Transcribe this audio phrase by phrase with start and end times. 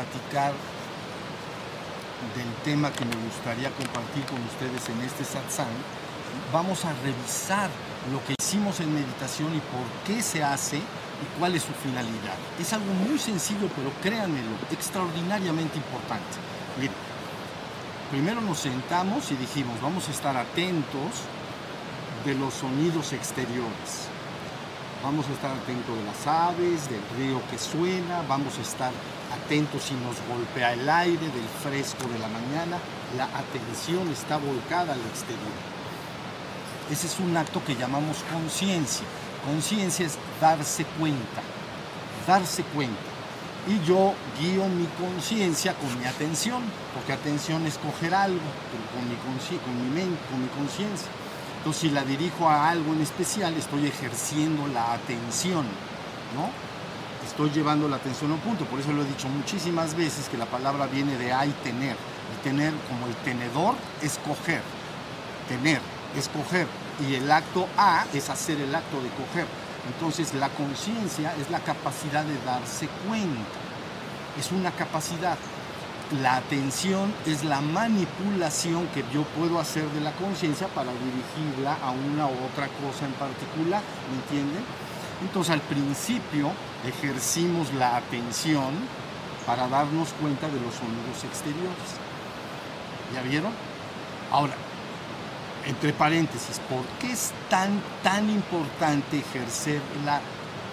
[0.00, 0.52] platicar
[2.36, 5.68] del tema que me gustaría compartir con ustedes en este satsang,
[6.52, 7.68] vamos a revisar
[8.12, 12.36] lo que hicimos en meditación y por qué se hace y cuál es su finalidad.
[12.58, 16.36] Es algo muy sencillo, pero créanmelo, extraordinariamente importante.
[16.78, 16.94] Miren,
[18.10, 21.24] primero nos sentamos y dijimos, vamos a estar atentos
[22.24, 24.08] de los sonidos exteriores.
[25.02, 28.92] Vamos a estar atentos de las aves, del río que suena, vamos a estar
[29.32, 32.78] atentos si nos golpea el aire, del fresco de la mañana.
[33.16, 35.58] La atención está volcada al exterior.
[36.90, 39.06] Ese es un acto que llamamos conciencia.
[39.44, 41.40] Conciencia es darse cuenta,
[42.26, 43.00] darse cuenta.
[43.68, 46.62] Y yo guío mi conciencia con mi atención,
[46.94, 48.40] porque atención es coger algo,
[48.92, 49.14] con mi,
[49.58, 51.08] con mi mente, con mi conciencia.
[51.58, 55.66] Entonces, si la dirijo a algo en especial, estoy ejerciendo la atención,
[56.34, 56.69] ¿no?
[57.30, 58.64] Estoy llevando la atención a un punto.
[58.64, 61.94] Por eso lo he dicho muchísimas veces que la palabra viene de hay tener.
[61.94, 64.62] Y tener como el tenedor es coger.
[65.48, 65.80] Tener,
[66.16, 66.66] es coger.
[67.08, 69.46] Y el acto A es hacer el acto de coger.
[69.86, 73.48] Entonces, la conciencia es la capacidad de darse cuenta.
[74.36, 75.38] Es una capacidad
[76.20, 81.92] la atención es la manipulación que yo puedo hacer de la conciencia para dirigirla a
[81.92, 84.64] una u otra cosa en particular, ¿me entienden?
[85.22, 86.50] Entonces al principio
[86.86, 88.74] ejercimos la atención
[89.46, 91.98] para darnos cuenta de los sonidos exteriores.
[93.14, 93.52] ¿Ya vieron?
[94.30, 94.54] Ahora,
[95.66, 100.20] entre paréntesis, ¿por qué es tan, tan importante ejercer la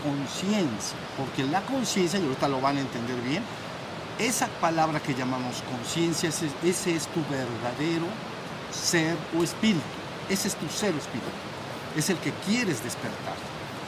[0.03, 0.97] conciencia?
[1.17, 3.44] Porque la conciencia, y ahorita lo van a entender bien,
[4.19, 8.08] esa palabra que llamamos conciencia, ese, es tu verdadero
[8.72, 9.81] ser o espíritu.
[10.30, 11.28] Ese es tu ser o espíritu.
[11.95, 13.35] Es el que quieres despertar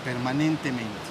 [0.04, 1.09] permanentemente.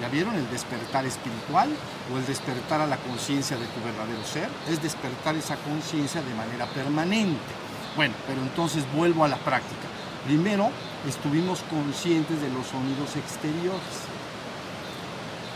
[0.00, 1.68] ¿Ya vieron el despertar espiritual
[2.12, 4.48] o el despertar a la conciencia de tu verdadero ser?
[4.68, 7.52] Es despertar esa conciencia de manera permanente.
[7.96, 9.88] Bueno, pero entonces vuelvo a la práctica.
[10.24, 10.70] Primero,
[11.08, 14.06] estuvimos conscientes de los sonidos exteriores,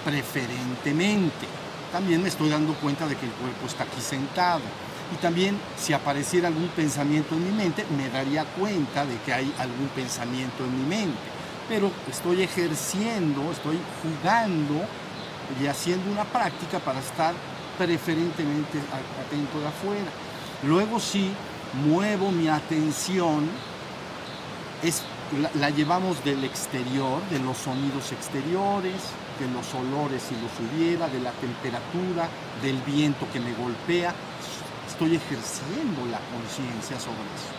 [0.04, 1.47] preferentemente
[1.92, 4.62] también me estoy dando cuenta de que el cuerpo está aquí sentado.
[5.12, 9.54] Y también si apareciera algún pensamiento en mi mente, me daría cuenta de que hay
[9.58, 11.20] algún pensamiento en mi mente.
[11.69, 14.84] Pero estoy ejerciendo, estoy jugando
[15.61, 17.34] y haciendo una práctica para estar
[17.78, 18.78] preferentemente
[19.27, 20.11] atento de afuera.
[20.65, 21.33] Luego sí
[21.87, 23.49] muevo mi atención,
[24.83, 25.03] es,
[25.55, 29.00] la llevamos del exterior, de los sonidos exteriores,
[29.39, 32.29] de los olores si los hubiera, de la temperatura,
[32.62, 34.15] del viento que me golpea.
[34.87, 37.50] Estoy ejerciendo la conciencia sobre eso.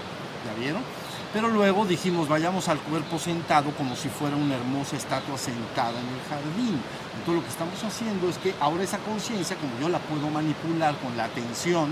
[0.45, 0.83] ¿Ya vieron?
[1.33, 6.07] Pero luego dijimos, vayamos al cuerpo sentado como si fuera una hermosa estatua sentada en
[6.07, 6.79] el jardín.
[7.17, 10.95] Entonces lo que estamos haciendo es que ahora esa conciencia, como yo la puedo manipular
[10.97, 11.91] con la atención,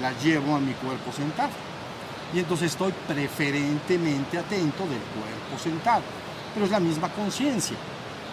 [0.00, 1.50] la llevo a mi cuerpo sentado.
[2.32, 6.02] Y entonces estoy preferentemente atento del cuerpo sentado.
[6.54, 7.76] Pero es la misma conciencia.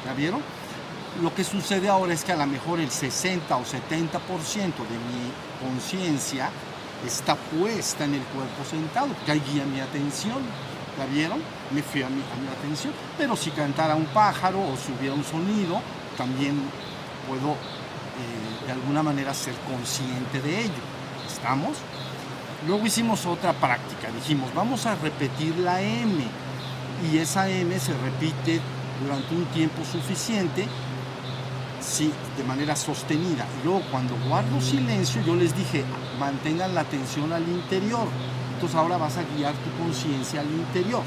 [0.05, 0.41] ¿Ya vieron?
[1.22, 5.33] Lo que sucede ahora es que a lo mejor el 60 o 70% de mi
[5.59, 6.49] conciencia
[7.05, 10.37] está puesta en el cuerpo sentado, que ahí guía mi atención.
[10.97, 11.39] ¿La vieron?
[11.71, 12.21] Me fui a mi,
[12.57, 12.93] atención.
[13.17, 15.81] Pero si cantara un pájaro o si hubiera un sonido,
[16.17, 16.59] también
[17.27, 20.83] puedo eh, de alguna manera ser consciente de ello.
[21.25, 21.77] ¿Estamos?
[22.67, 24.09] Luego hicimos otra práctica.
[24.11, 26.21] Dijimos, vamos a repetir la M.
[27.09, 28.59] Y esa M se repite
[29.01, 30.67] durante un tiempo suficiente
[31.81, 33.45] sí, de manera sostenida.
[33.61, 35.83] Y luego cuando guardo silencio, yo les dije,
[36.19, 38.07] mantengan la atención al interior.
[38.53, 41.03] Entonces ahora vas a guiar tu conciencia al interior.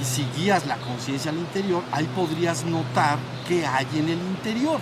[0.00, 4.80] Y si guías la conciencia al interior, ahí podrías notar qué hay en el interior.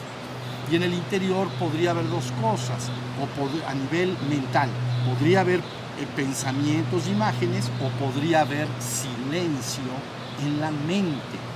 [0.70, 2.90] Y en el interior podría haber dos cosas,
[3.20, 4.70] o a nivel mental,
[5.06, 9.92] podría haber eh, pensamientos, imágenes, o podría haber silencio
[10.40, 11.52] en la mente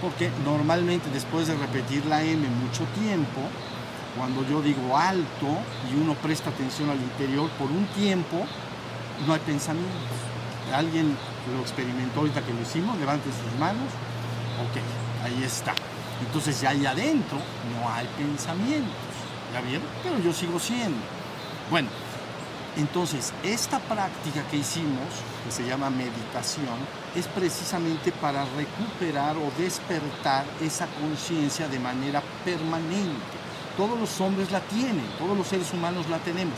[0.00, 3.40] porque normalmente después de repetir la M mucho tiempo,
[4.16, 5.46] cuando yo digo alto
[5.90, 8.44] y uno presta atención al interior por un tiempo,
[9.26, 10.16] no hay pensamientos.
[10.74, 11.16] ¿Alguien
[11.52, 12.98] lo experimentó ahorita que lo hicimos?
[12.98, 13.86] Levante sus manos.
[14.62, 15.74] Ok, ahí está.
[16.20, 17.38] Entonces ya ahí adentro
[17.72, 18.92] no hay pensamientos.
[19.52, 19.86] ¿Ya vieron?
[20.02, 20.98] Pero yo sigo siendo.
[21.70, 21.88] Bueno,
[22.76, 25.08] entonces, esta práctica que hicimos,
[25.44, 26.78] que se llama meditación,
[27.16, 33.39] es precisamente para recuperar o despertar esa conciencia de manera permanente.
[33.80, 36.52] Todos los hombres la tienen, todos los seres humanos la tenemos,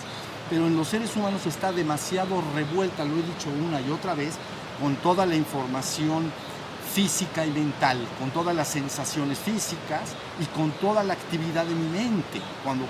[0.51, 4.35] pero en los seres humanos está demasiado revuelta, lo he dicho una y otra vez,
[4.81, 6.33] con toda la información
[6.93, 11.89] física y mental, con todas las sensaciones físicas y con toda la actividad de mi
[11.91, 12.43] mente.
[12.65, 12.87] Cuando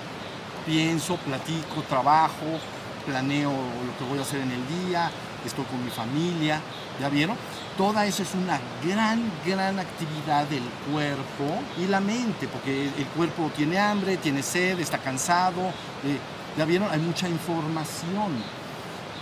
[0.65, 2.57] pienso, platico, trabajo,
[3.05, 5.11] planeo lo que voy a hacer en el día,
[5.47, 6.61] estoy con mi familia,
[6.99, 7.35] ¿ya vieron?
[7.77, 13.49] Toda eso es una gran, gran actividad del cuerpo y la mente, porque el cuerpo
[13.55, 15.61] tiene hambre, tiene sed, está cansado,
[16.03, 16.19] eh,
[16.57, 16.89] ¿ya vieron?
[16.91, 18.31] Hay mucha información.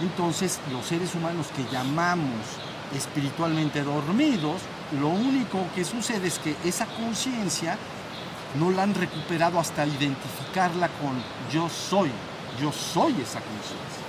[0.01, 2.41] Entonces, los seres humanos que llamamos
[2.95, 4.61] espiritualmente dormidos,
[4.99, 7.77] lo único que sucede es que esa conciencia
[8.59, 12.11] no la han recuperado hasta identificarla con yo soy,
[12.59, 14.00] yo soy esa conciencia.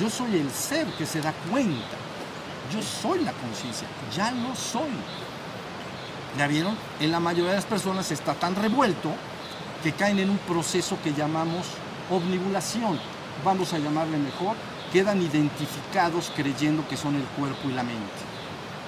[0.00, 1.96] Yo soy el ser que se da cuenta.
[2.72, 4.90] Yo soy la conciencia, ya lo soy.
[6.36, 6.76] ¿Ya vieron?
[7.00, 9.12] En la mayoría de las personas está tan revuelto
[9.82, 11.66] que caen en un proceso que llamamos
[12.10, 12.98] omnibulación.
[13.44, 14.56] Vamos a llamarle mejor,
[14.92, 18.02] quedan identificados creyendo que son el cuerpo y la mente.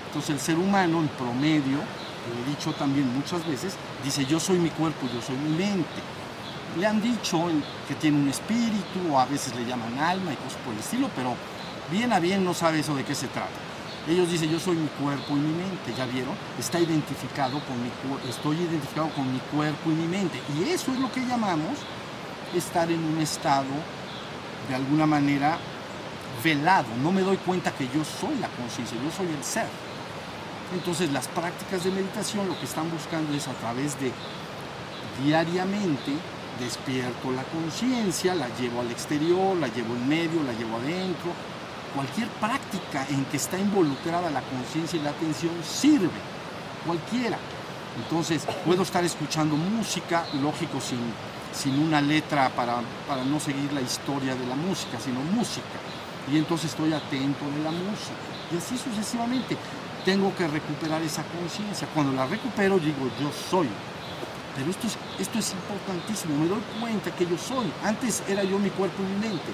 [0.08, 4.58] Entonces el ser humano en promedio, lo he dicho también muchas veces, dice yo soy
[4.58, 6.18] mi cuerpo, yo soy mi mente.
[6.78, 7.42] Le han dicho
[7.88, 11.10] que tiene un espíritu o a veces le llaman alma y cosas por el estilo,
[11.16, 11.34] pero
[11.90, 13.48] bien a bien no sabe eso de qué se trata.
[14.08, 16.34] Ellos dicen yo soy mi cuerpo y mi mente, ¿ya vieron?
[16.58, 17.90] Está identificado con mi
[18.28, 20.40] estoy identificado con mi cuerpo y mi mente.
[20.56, 21.78] Y eso es lo que llamamos
[22.54, 23.66] estar en un estado
[24.69, 25.58] de alguna manera
[26.44, 26.86] velado.
[27.02, 29.66] No me doy cuenta que yo soy la conciencia, yo soy el ser.
[30.72, 34.12] Entonces las prácticas de meditación lo que están buscando es a través de
[35.25, 36.12] diariamente
[36.58, 41.32] despierto la conciencia, la llevo al exterior, la llevo en medio, la llevo adentro.
[41.94, 46.20] Cualquier práctica en que está involucrada la conciencia y la atención sirve,
[46.87, 47.38] cualquiera.
[48.02, 51.00] Entonces puedo estar escuchando música, lógico, sin,
[51.52, 55.78] sin una letra para, para no seguir la historia de la música, sino música.
[56.31, 58.20] Y entonces estoy atento de la música.
[58.52, 59.56] Y así sucesivamente
[60.04, 61.88] tengo que recuperar esa conciencia.
[61.94, 63.69] Cuando la recupero digo, yo soy.
[64.58, 67.72] Pero esto es, esto es importantísimo, me doy cuenta que yo soy.
[67.84, 69.52] Antes era yo mi cuerpo y mi mente.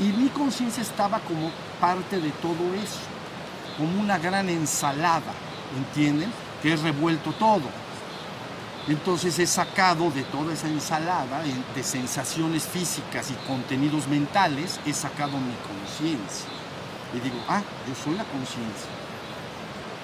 [0.00, 2.98] Y mi conciencia estaba como parte de todo eso,
[3.78, 5.32] como una gran ensalada,
[5.76, 6.32] ¿entienden?
[6.60, 7.70] Que he revuelto todo.
[8.88, 11.42] Entonces he sacado de toda esa ensalada
[11.76, 16.50] de sensaciones físicas y contenidos mentales, he sacado mi conciencia.
[17.14, 18.99] Y digo, ah, yo soy la conciencia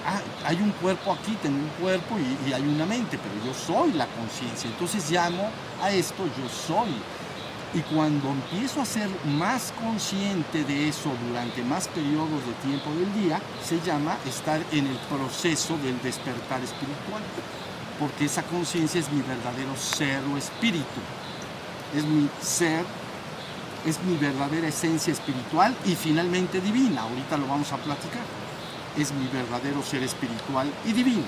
[0.07, 3.93] ah, hay un cuerpo aquí, tengo un cuerpo y, hay una mente, pero yo soy
[3.93, 4.69] la conciencia.
[4.69, 5.49] Entonces llamo
[5.81, 6.89] a esto yo soy.
[7.73, 13.13] Y cuando empiezo a ser más consciente de eso durante más periodos de tiempo del
[13.21, 17.21] día, se llama estar en el proceso del despertar espiritual.
[17.99, 21.01] Porque esa conciencia es mi verdadero ser o espíritu.
[21.93, 22.85] Es mi ser,
[23.85, 27.01] es mi verdadera esencia espiritual y finalmente divina.
[27.01, 28.36] Ahorita lo vamos a platicar
[28.97, 31.25] es mi verdadero ser espiritual y divino,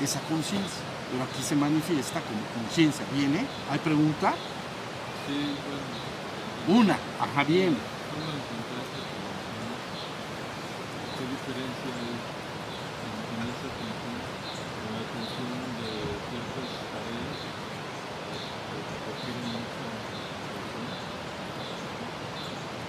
[0.00, 0.82] esa conciencia.
[1.10, 3.06] Pero aquí se manifiesta como conciencia.
[3.14, 3.46] ¿Viene?
[3.70, 4.34] ¿Hay pregunta?
[5.26, 5.54] Sí,
[6.66, 6.80] bueno.
[6.80, 7.78] Una, ajá, bien.
[8.10, 8.98] ¿Cómo encontraste
[11.14, 12.10] ¿Qué diferencia hay
[13.06, 15.90] en, esa atención, en la atención de
[16.26, 17.38] ciertas tareas
[18.66, 20.86] que requieren mucha atención?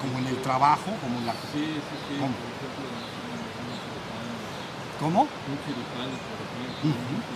[0.01, 1.33] Como en el trabajo, como en la...
[1.33, 2.15] Sí, sí, sí.
[2.17, 2.33] ¿Cómo?
[2.33, 3.16] Por ejemplo,
[5.00, 5.22] ¿Cómo?
[5.22, 5.27] un
[5.66, 7.27] cirujano, por ejemplo,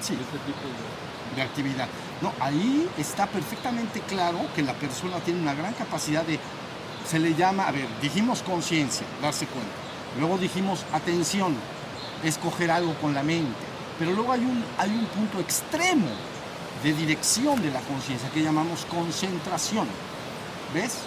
[0.00, 0.14] Sí.
[0.14, 1.36] ese tipo de...
[1.36, 1.88] de actividad.
[2.20, 6.38] No, ahí está perfectamente claro que la persona tiene una gran capacidad de,
[7.08, 9.72] se le llama, a ver, dijimos conciencia, darse cuenta.
[10.18, 11.54] Luego dijimos atención,
[12.24, 13.54] escoger algo con la mente.
[13.98, 16.08] Pero luego hay un, hay un punto extremo
[16.82, 19.86] de dirección de la conciencia que llamamos concentración.
[20.74, 20.98] ¿Ves?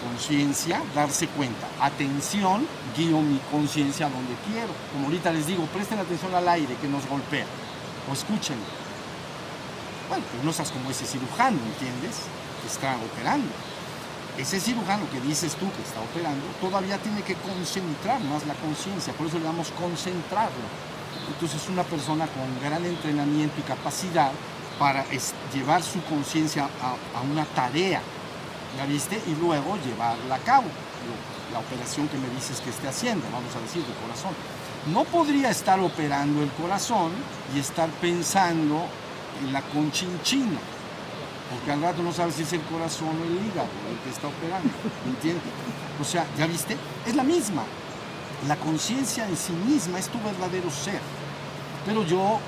[0.00, 1.66] Conciencia, darse cuenta.
[1.80, 4.72] Atención, guío mi conciencia donde quiero.
[4.92, 7.46] Como ahorita les digo, presten atención al aire que nos golpea.
[8.08, 8.56] O escuchen.
[10.08, 12.16] Bueno, pues no seas como ese cirujano, ¿entiendes?
[12.62, 13.52] Que está operando.
[14.38, 19.12] Ese cirujano que dices tú que está operando, todavía tiene que concentrar más la conciencia,
[19.12, 20.64] por eso le damos concentrarlo.
[21.28, 24.32] Entonces una persona con gran entrenamiento y capacidad
[24.78, 25.04] para
[25.52, 28.00] llevar su conciencia a una tarea,
[28.76, 29.20] ¿ya viste?
[29.26, 30.66] Y luego llevarla a cabo,
[31.52, 34.32] la operación que me dices que esté haciendo, vamos a decir, de corazón.
[34.92, 37.12] No podría estar operando el corazón
[37.54, 38.86] y estar pensando
[39.42, 40.58] en la conchinchina,
[41.50, 44.28] porque al rato no sabes si es el corazón o el hígado el que está
[44.28, 44.70] operando,
[45.06, 45.42] ¿entiendes?
[46.00, 46.76] O sea, ¿ya viste?
[47.06, 47.62] Es la misma.
[48.48, 51.00] La conciencia en sí misma es tu verdadero ser.
[51.84, 52.38] Pero yo,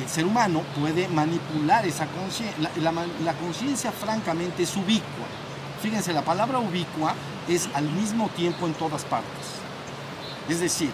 [0.00, 2.70] el ser humano, puede manipular esa conciencia.
[2.80, 5.26] La, conciencia, francamente, es ubicua.
[5.82, 7.14] Fíjense, la palabra ubicua
[7.48, 9.46] es al mismo tiempo en todas partes.
[10.48, 10.90] Es decir,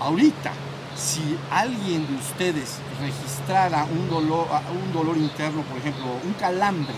[0.00, 0.52] ahorita,
[0.96, 4.48] si alguien de ustedes registrara un dolor,
[4.84, 6.94] un dolor interno, por ejemplo, un calambre,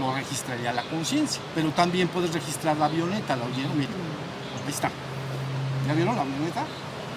[0.00, 1.40] lo registraría la conciencia.
[1.54, 3.76] Pero también puedes registrar la avioneta, ¿la oyeron?
[3.78, 3.94] Miren,
[4.64, 4.90] ahí está.
[5.86, 6.64] ¿Ya vieron la avioneta?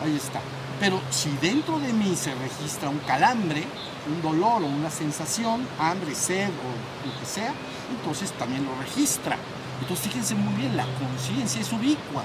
[0.04, 0.40] Ahí está.
[0.80, 3.64] Pero si dentro de mí se registra un calambre,
[4.08, 7.54] un dolor o una sensación, hambre, sed o lo que sea,
[7.92, 9.38] entonces también lo registra.
[9.82, 12.24] Entonces fíjense muy bien, la conciencia es ubicua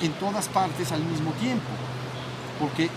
[0.00, 1.68] en todas partes al mismo tiempo.
[2.58, 2.88] Porque,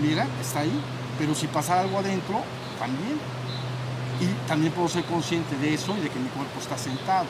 [0.00, 0.80] mira, está ahí,
[1.18, 2.42] pero si pasa algo adentro,
[2.78, 3.18] también.
[4.20, 7.26] Y también puedo ser consciente de eso y de que mi cuerpo está sentado.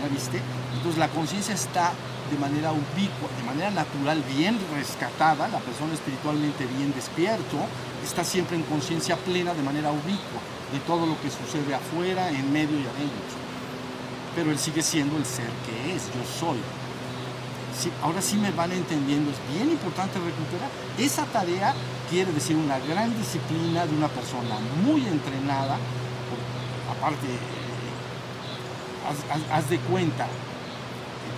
[0.00, 0.40] ¿Ya viste?
[0.74, 1.92] Entonces la conciencia está
[2.30, 7.56] de manera ubicua, de manera natural, bien rescatada, la persona espiritualmente bien despierto,
[8.04, 10.40] está siempre en conciencia plena de manera ubicua
[10.72, 13.38] de todo lo que sucede afuera, en medio y adentro.
[14.36, 16.58] Pero él sigue siendo el ser que es, yo soy.
[18.02, 20.68] ahora sí me van entendiendo, es bien importante recuperar.
[20.98, 21.74] Esa tarea
[22.10, 25.78] quiere decir una gran disciplina de una persona muy entrenada,
[26.90, 27.26] aparte,
[29.08, 30.28] haz, haz de cuenta,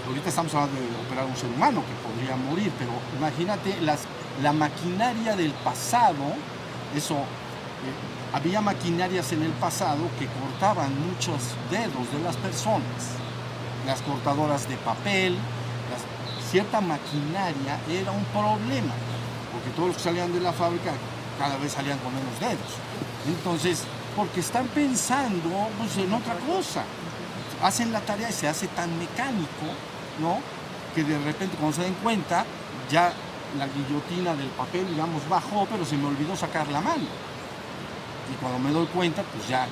[0.06, 5.36] ahorita estamos hablando de operar un ser humano que podría morir, pero imagínate la maquinaria
[5.36, 6.34] del pasado,
[6.96, 13.18] eso, eh, había maquinarias en el pasado que cortaban muchos dedos de las personas,
[13.86, 15.36] las cortadoras de papel,
[16.50, 18.94] cierta maquinaria era un problema,
[19.52, 20.92] porque todos los que salían de la fábrica
[21.38, 22.74] cada vez salían con menos dedos.
[23.26, 23.84] Entonces,
[24.16, 26.82] porque están pensando pues, en otra cosa.
[27.62, 29.66] Hacen la tarea y se hace tan mecánico
[30.20, 30.38] ¿no?
[30.94, 32.44] Que de repente cuando se den cuenta,
[32.90, 33.12] ya
[33.58, 37.06] la guillotina del papel, digamos, bajó, pero se me olvidó sacar la mano.
[38.30, 39.66] Y cuando me doy cuenta, pues ya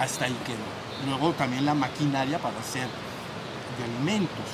[0.00, 1.10] hasta ahí quedó.
[1.10, 2.88] Luego también la maquinaria para hacer
[3.78, 4.46] de alimentos,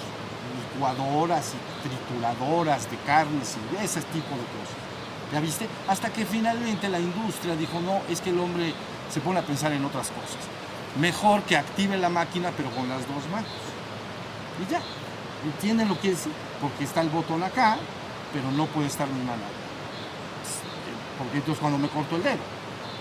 [0.75, 4.79] licuadoras y trituradoras de carnes y ese tipo de cosas.
[5.33, 5.69] ¿Ya viste?
[5.89, 8.75] Hasta que finalmente la industria dijo, no, es que el hombre
[9.11, 10.41] se pone a pensar en otras cosas.
[11.01, 13.51] Mejor que active la máquina, pero con las dos manos.
[14.61, 14.81] Y ya,
[15.45, 16.25] entienden lo que es,
[16.61, 17.79] porque está el botón acá,
[18.33, 19.43] pero no puede estar mi mano.
[21.19, 22.37] Porque entonces cuando me corto el dedo,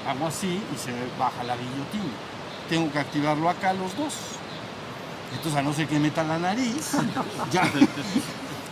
[0.07, 2.13] hago así y se baja la guillotina.
[2.69, 4.13] Tengo que activarlo acá los dos.
[5.33, 6.91] Entonces a no ser que meta la nariz,
[7.51, 7.63] ya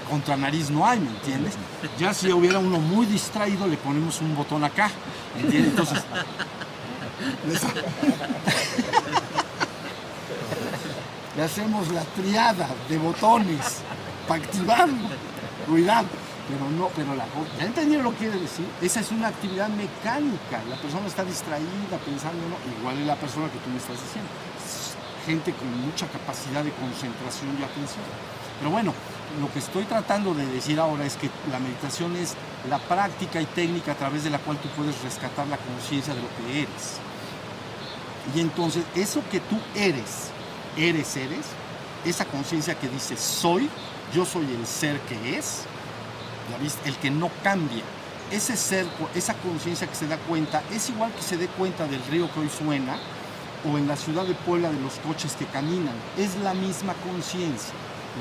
[0.09, 1.53] contra nariz no hay, ¿me entiendes?
[1.97, 4.89] Ya si hubiera uno muy distraído, le ponemos un botón acá,
[5.35, 5.71] ¿me entiendes?
[5.71, 5.99] Entonces,
[11.39, 13.79] le hacemos la triada de botones
[14.27, 15.07] para activarlo.
[15.69, 16.07] Cuidado.
[16.49, 17.23] Pero no, pero la
[17.57, 18.65] ¿ya entendieron lo que quiere decir?
[18.81, 20.61] Esa es una actividad mecánica.
[20.69, 22.43] La persona está distraída pensando,
[22.77, 24.29] igual es la persona que tú me estás diciendo.
[25.25, 28.03] Gente con mucha capacidad de concentración y atención.
[28.59, 28.93] Pero bueno,
[29.39, 32.35] lo que estoy tratando de decir ahora es que la meditación es
[32.69, 36.21] la práctica y técnica a través de la cual tú puedes rescatar la conciencia de
[36.21, 36.99] lo que eres.
[38.35, 40.28] Y entonces, eso que tú eres,
[40.79, 41.45] eres, eres,
[42.05, 43.69] esa conciencia que dice soy,
[44.13, 45.63] yo soy el ser que es,
[46.85, 47.83] el que no cambia.
[48.31, 52.03] Ese ser, esa conciencia que se da cuenta, es igual que se dé cuenta del
[52.05, 52.97] río que hoy suena
[53.69, 55.95] o en la ciudad de Puebla de los coches que caminan.
[56.17, 57.73] Es la misma conciencia.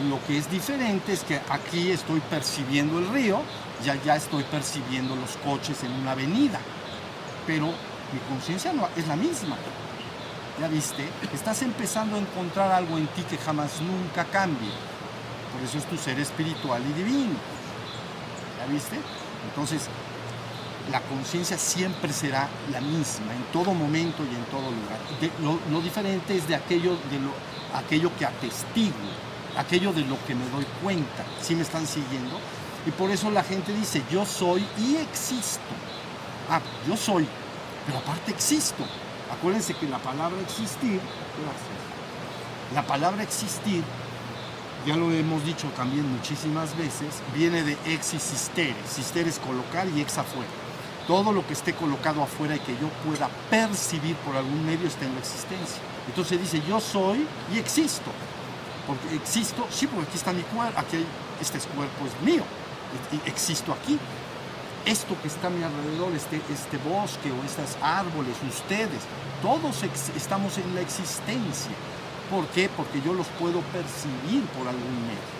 [0.08, 3.40] Lo que es diferente es que aquí estoy percibiendo el río,
[3.84, 6.60] ya ya estoy percibiendo los coches en una avenida,
[7.46, 9.56] pero mi conciencia no, es la misma.
[10.60, 11.08] ¿Ya viste?
[11.32, 14.70] Estás empezando a encontrar algo en ti que jamás nunca cambie.
[15.52, 17.36] Por eso es tu ser espiritual y divino.
[18.58, 18.96] ¿Ya viste?
[19.48, 19.88] Entonces,
[20.90, 25.60] la conciencia siempre será la misma, en todo momento y en todo lugar.
[25.70, 27.32] lo, diferente es de aquello, de lo,
[27.78, 28.94] aquello que atestigo,
[29.56, 31.24] aquello de lo que me doy cuenta.
[31.40, 32.40] ¿Sí me están siguiendo?
[32.84, 35.60] Y por eso la gente dice, yo soy y existo.
[36.50, 37.28] Ah, yo soy,
[37.86, 38.84] pero aparte existo.
[39.30, 41.00] Acuérdense que la palabra existir,
[42.74, 43.82] la palabra existir,
[44.86, 50.18] ya lo hemos dicho también muchísimas veces, viene de ex y es colocar y ex
[50.18, 50.48] afuera.
[51.06, 55.06] Todo lo que esté colocado afuera y que yo pueda percibir por algún medio está
[55.06, 55.80] en la existencia.
[56.06, 58.10] Entonces dice, yo soy y existo.
[58.86, 60.98] Porque existo, sí, porque aquí está mi cuerpo, aquí
[61.40, 62.42] este cuerpo es mío.
[63.26, 63.98] Existo aquí
[64.88, 69.02] esto que está a mi alrededor, este, este bosque o estos árboles, ustedes,
[69.42, 69.82] todos
[70.16, 71.72] estamos en la existencia.
[72.30, 72.70] ¿Por qué?
[72.74, 75.38] Porque yo los puedo percibir por algún medio.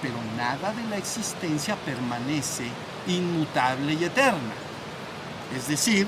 [0.00, 2.64] Pero nada de la existencia permanece
[3.06, 4.54] inmutable y eterna.
[5.56, 6.06] Es decir,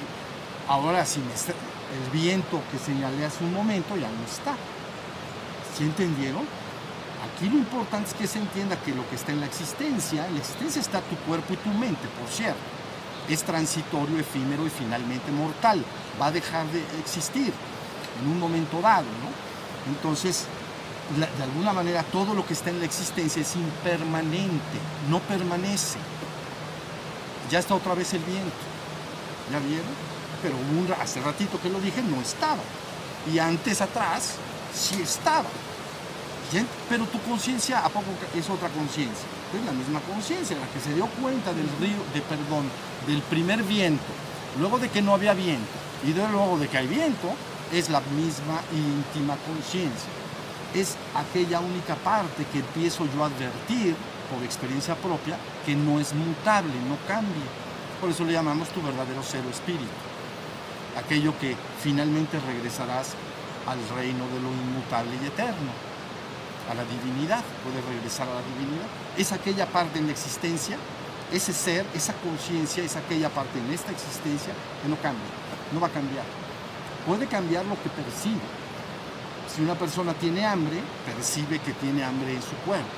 [0.69, 4.55] ahora si el viento que señalé hace un momento ya no está.
[5.77, 6.45] ¿Sí entendieron?
[7.25, 10.35] Aquí lo importante es que se entienda que lo que está en la existencia, en
[10.35, 12.61] la existencia está tu cuerpo y tu mente, por cierto.
[13.29, 15.83] Es transitorio, efímero y finalmente mortal.
[16.21, 17.53] Va a dejar de existir
[18.21, 19.91] en un momento dado, ¿no?
[19.91, 20.45] Entonces,
[21.17, 24.79] de alguna manera todo lo que está en la existencia es impermanente,
[25.09, 25.99] no permanece.
[27.51, 28.65] Ya está otra vez el viento.
[29.51, 29.87] ¿Ya vieron?
[30.43, 30.57] Pero
[31.01, 32.63] hace ratito que lo dije, no estaba.
[33.33, 34.35] Y antes atrás,
[34.75, 35.49] sí estaba.
[36.89, 39.27] Pero tu conciencia, ¿a poco es otra conciencia?
[39.53, 42.71] Es la misma conciencia, la que se dio cuenta del río, de perdón,
[43.07, 44.05] del primer viento,
[44.61, 45.73] luego de que no había viento,
[46.07, 47.35] y luego de que hay viento,
[47.73, 50.11] es la misma íntima conciencia.
[50.75, 53.97] Es aquella única parte que empiezo yo a advertir
[54.31, 57.51] por experiencia propia que no es mutable, no cambia.
[58.01, 59.85] Por eso le llamamos tu verdadero ser o espíritu.
[60.99, 63.15] Aquello que finalmente regresarás
[63.67, 65.73] al reino de lo inmutable y eterno,
[66.71, 68.87] a la divinidad, puede regresar a la divinidad.
[69.17, 70.77] Es aquella parte en la existencia,
[71.33, 74.53] ese ser, esa conciencia, es aquella parte en esta existencia
[74.83, 75.25] que no cambia,
[75.73, 76.25] no va a cambiar.
[77.07, 78.41] Puede cambiar lo que percibe.
[79.55, 82.89] Si una persona tiene hambre, percibe que tiene hambre en su cuerpo.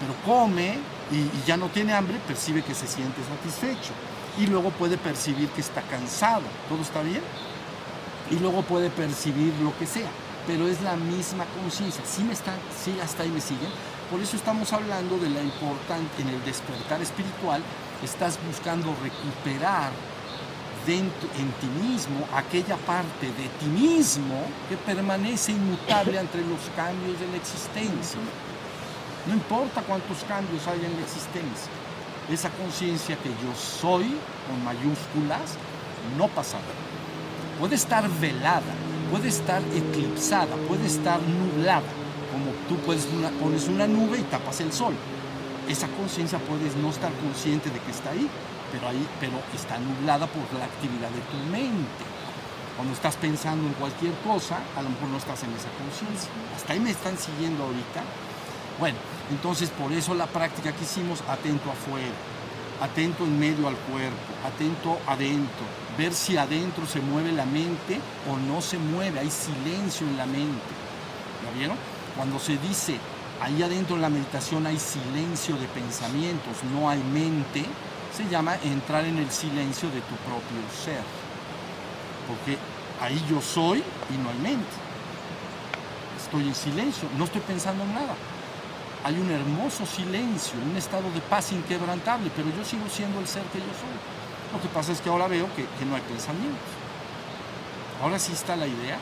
[0.00, 0.78] Pero come
[1.10, 3.92] y, ya no tiene hambre, percibe que se siente satisfecho.
[4.38, 6.42] Y luego puede percibir que está cansado.
[6.68, 7.22] ¿Todo está bien?
[8.30, 10.08] y luego puede percibir lo que sea,
[10.46, 12.02] pero es la misma conciencia.
[12.04, 13.70] ¿Sí me están, sí hasta ahí me siguen?
[14.10, 17.62] Por eso estamos hablando de la importante en el despertar espiritual,
[18.02, 19.92] estás buscando recuperar
[20.86, 27.20] dentro, en ti mismo aquella parte de ti mismo que permanece inmutable entre los cambios
[27.20, 28.18] de la existencia.
[29.26, 31.70] No importa cuántos cambios haya en la existencia,
[32.28, 34.16] esa conciencia que yo soy,
[34.48, 35.54] con mayúsculas,
[36.16, 36.90] no pasará
[37.60, 38.72] puede estar velada,
[39.10, 41.82] puede estar eclipsada, puede estar nublada,
[42.30, 44.94] como tú pones una nube y tapas el sol.
[45.68, 48.28] Esa conciencia puedes no estar consciente de que está ahí,
[48.72, 52.04] pero ahí, pero está nublada por la actividad de tu mente.
[52.76, 56.30] Cuando estás pensando en cualquier cosa, a lo mejor no estás en esa conciencia.
[56.56, 58.02] Hasta ahí me están siguiendo ahorita.
[58.78, 58.96] Bueno,
[59.30, 62.14] entonces por eso la práctica que hicimos, atento afuera,
[62.80, 65.66] atento en medio al cuerpo, atento adentro,
[66.00, 70.24] ver si adentro se mueve la mente o no se mueve, hay silencio en la
[70.24, 70.72] mente.
[71.44, 71.76] ¿Ya vieron?
[72.16, 72.96] Cuando se dice
[73.38, 77.66] ahí adentro en la meditación hay silencio de pensamientos, no hay mente,
[78.16, 81.02] se llama entrar en el silencio de tu propio ser.
[82.26, 82.56] Porque
[82.98, 84.76] ahí yo soy y no hay mente.
[86.24, 88.14] Estoy en silencio, no estoy pensando en nada
[89.02, 93.42] hay un hermoso silencio, un estado de paz inquebrantable, pero yo sigo siendo el ser
[93.44, 94.19] que yo soy.
[94.52, 96.70] Lo que pasa es que ahora veo que, no hay pensamientos.
[98.02, 98.98] Ahora sí está la idea.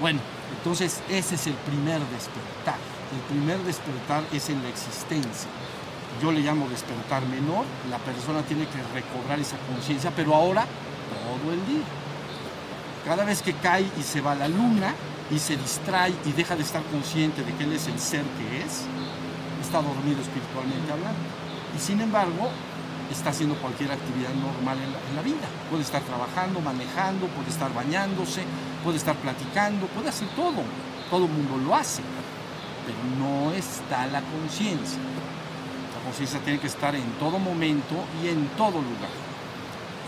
[0.00, 0.20] Bueno,
[0.56, 2.78] entonces ese es el primer despertar.
[3.14, 5.48] El primer despertar es en la existencia.
[6.22, 7.64] Yo le llamo despertar menor.
[7.90, 10.66] La persona tiene que recobrar esa conciencia, pero ahora
[11.28, 11.84] todo el día.
[13.04, 14.94] Cada vez que cae y se va la luna
[15.30, 18.58] y se distrae y deja de estar consciente de que él es el ser que
[18.62, 18.84] es,
[19.62, 21.20] está dormido espiritualmente hablando.
[21.76, 22.50] Y sin embargo,
[23.10, 25.48] está haciendo cualquier actividad normal en la, vida.
[25.70, 28.42] Puede estar trabajando, manejando, puede estar bañándose,
[28.84, 30.62] puede estar platicando, puede hacer todo.
[31.10, 32.02] Todo el mundo lo hace.
[32.84, 34.98] Pero no está la conciencia.
[35.96, 39.12] La conciencia tiene que estar en todo momento y en todo lugar.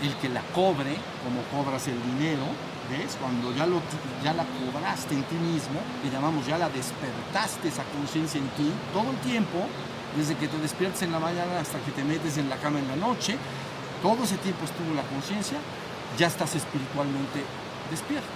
[0.01, 2.45] El que la cobre, como cobras el dinero,
[2.89, 3.17] ¿ves?
[3.19, 3.81] Cuando ya, lo,
[4.23, 8.71] ya la cobraste en ti mismo, le llamamos ya la despertaste esa conciencia en ti,
[8.93, 9.67] todo el tiempo,
[10.15, 12.87] desde que te despiertes en la mañana hasta que te metes en la cama en
[12.87, 13.37] la noche,
[14.01, 15.57] todo ese tiempo estuvo la conciencia,
[16.17, 17.43] ya estás espiritualmente
[17.89, 18.27] despierto.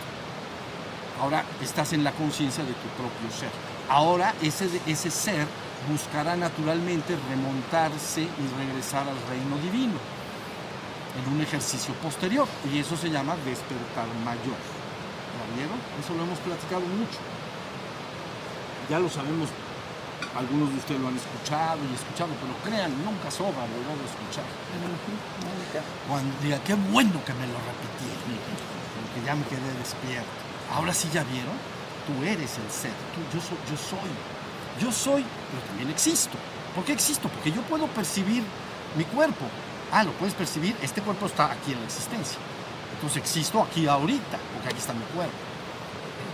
[1.22, 3.50] Ahora estás en la conciencia de tu propio ser.
[3.90, 5.48] Ahora ese, ese ser
[5.90, 10.00] buscará naturalmente remontarse y regresar al reino divino
[11.16, 14.60] en un ejercicio posterior y eso se llama despertar mayor.
[15.56, 16.04] ¿La?
[16.04, 17.20] Eso lo hemos platicado mucho.
[18.90, 19.50] Ya lo sabemos
[20.36, 24.44] algunos de ustedes lo han escuchado y escuchado, pero crean, nunca sobra volver a escuchar.
[26.08, 28.12] Cuando diga, qué bueno que me lo repetí,
[29.00, 30.28] porque ya me quedé despierto.
[30.74, 31.56] Ahora sí ya vieron,
[32.08, 32.96] tú eres el ser,
[33.32, 34.12] yo, soy, yo soy.
[34.76, 36.38] Yo soy, pero también existo.
[36.76, 37.30] ¿Por qué existo?
[37.30, 38.44] Porque yo puedo percibir
[38.98, 39.46] mi cuerpo.
[39.92, 42.38] Ah, lo puedes percibir, este cuerpo está aquí en la existencia.
[42.96, 45.55] Entonces existo aquí ahorita, porque aquí está mi cuerpo.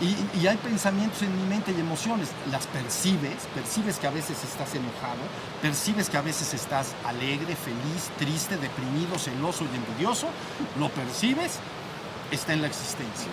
[0.02, 2.30] Y, hay pensamientos en mi mente y emociones.
[2.52, 5.22] Las percibes, percibes que a veces estás enojado,
[5.62, 10.28] percibes que a veces estás alegre, feliz, triste, deprimido, celoso y envidioso.
[10.80, 11.60] Lo percibes,
[12.32, 13.28] está en la existencia.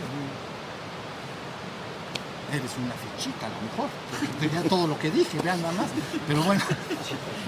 [2.53, 3.89] eres una fichita a lo mejor.
[4.39, 5.87] Tenía todo lo que dije, vean nada más.
[6.27, 6.63] Pero bueno,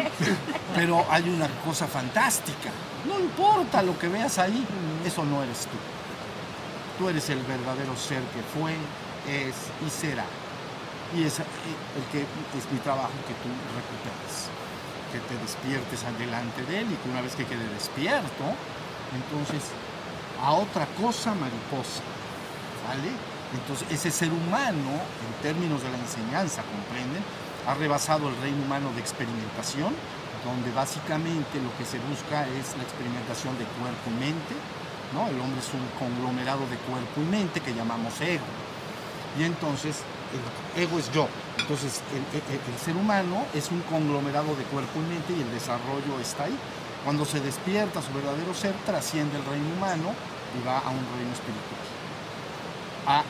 [0.75, 2.71] pero hay una cosa fantástica.
[3.07, 4.65] No importa lo que veas ahí,
[5.05, 5.77] eso no eres tú.
[6.99, 8.75] Tú eres el verdadero ser que fue,
[9.29, 9.55] es
[9.85, 10.25] y será.
[11.17, 14.47] Y es el que es mi trabajo que tú recuperes,
[15.11, 18.55] que te despiertes adelante de él y que una vez que quede despierto,
[19.11, 19.75] entonces
[20.43, 22.03] a otra cosa mariposa,
[22.87, 23.11] ¿vale?
[23.53, 27.23] Entonces ese ser humano, en términos de la enseñanza, comprenden,
[27.67, 29.93] ha rebasado el reino humano de experimentación,
[30.45, 34.55] donde básicamente lo que se busca es la experimentación de cuerpo y mente,
[35.13, 35.27] ¿no?
[35.27, 38.47] El hombre es un conglomerado de cuerpo y mente que llamamos ego.
[39.39, 39.97] Y entonces
[40.77, 41.29] el ego es yo.
[41.59, 46.19] Entonces el, el, ser humano es un conglomerado de cuerpo y mente y el desarrollo
[46.21, 46.57] está ahí.
[47.05, 50.13] Cuando se despierta su verdadero ser, trasciende el reino humano
[50.59, 51.81] y va a un reino espiritual.
[53.07, 53.23] Ha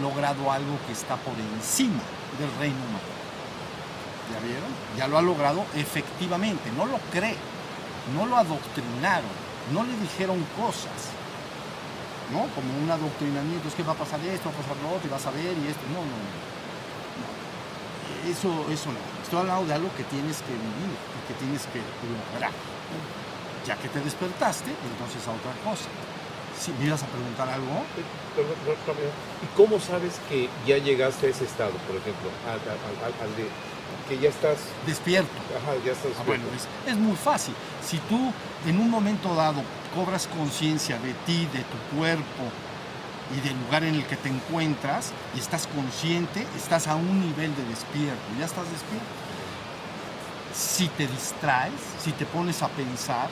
[0.00, 2.02] logrado algo que está por encima
[2.38, 3.14] del reino humano.
[4.32, 4.70] ¿Ya vieron?
[4.96, 7.36] Ya lo ha logrado efectivamente, no lo cree,
[8.14, 9.30] no lo adoctrinaron,
[9.72, 11.12] no le dijeron cosas,
[12.32, 12.46] ¿no?
[12.54, 15.12] Como un adoctrinamiento, es que va a pasar esto, va a pasar lo otro, y
[15.12, 15.84] vas a ver y esto.
[15.92, 16.54] No, no, no.
[18.30, 19.00] Eso, eso no.
[19.22, 22.52] Estoy hablando de algo que tienes que vivir y que tienes que lograr.
[23.66, 25.88] Ya que te despertaste, entonces a otra cosa.
[26.58, 27.82] Si me a preguntar algo.
[29.42, 32.30] ¿Y cómo sabes que ya llegaste a ese estado, por ejemplo?
[32.48, 32.60] Al,
[33.36, 33.48] de
[34.08, 35.32] que ya estás despierto.
[35.56, 37.54] Ajá, ya estás ah, bueno, es, es, muy fácil.
[37.86, 38.32] Si tú
[38.66, 39.62] en un momento dado
[39.94, 42.44] cobras conciencia de ti, de tu cuerpo
[43.34, 47.54] y del lugar en el que te encuentras y estás consciente, estás a un nivel
[47.56, 49.06] de despierto, ya estás despierto.
[50.54, 53.28] Si te distraes, si te pones a pensar,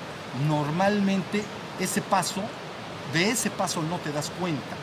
[0.48, 1.44] normalmente
[1.78, 2.42] ese paso,
[3.12, 4.76] de ese paso no te das cuenta.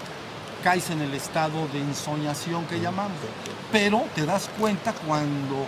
[0.63, 3.17] Caes en el estado de ensoñación que llamamos,
[3.71, 5.65] pero te das cuenta cuando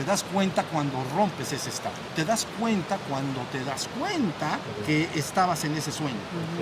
[0.00, 1.94] te das cuenta cuando rompes ese estado.
[2.16, 6.16] Te das cuenta cuando te das cuenta que estabas en ese sueño.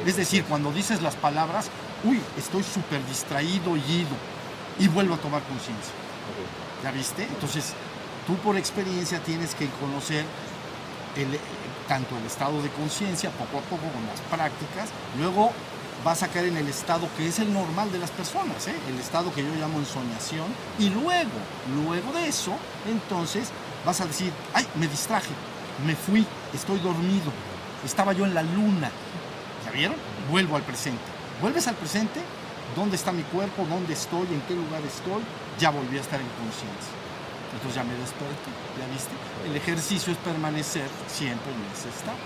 [0.04, 1.70] Es decir, cuando dices las palabras,
[2.02, 4.16] uy, estoy súper distraído y ido,
[4.80, 5.94] y vuelvo a tomar conciencia.
[6.82, 7.22] ¿Ya viste?
[7.22, 7.74] Entonces,
[8.26, 10.24] tú por experiencia tienes que conocer
[11.14, 11.38] el,
[11.86, 15.52] tanto el estado de conciencia, poco a poco con las prácticas, luego
[16.04, 18.74] vas a caer en el estado que es el normal de las personas, ¿eh?
[18.88, 20.46] el estado que yo llamo ensoñación,
[20.78, 21.30] y luego,
[21.84, 22.52] luego de eso,
[22.88, 23.48] entonces
[23.84, 25.30] vas a decir, ay, me distraje,
[25.86, 27.32] me fui, estoy dormido,
[27.84, 28.90] estaba yo en la luna,
[29.64, 29.96] ¿ya vieron?
[30.30, 31.02] Vuelvo al presente.
[31.40, 32.20] ¿Vuelves al presente?
[32.74, 33.64] ¿Dónde está mi cuerpo?
[33.68, 34.26] ¿Dónde estoy?
[34.26, 35.22] ¿En qué lugar estoy?
[35.58, 36.94] Ya volví a estar en conciencia.
[37.54, 39.14] Entonces ya me desperté, ¿ya viste?
[39.48, 42.18] El ejercicio es permanecer siempre en ese estado.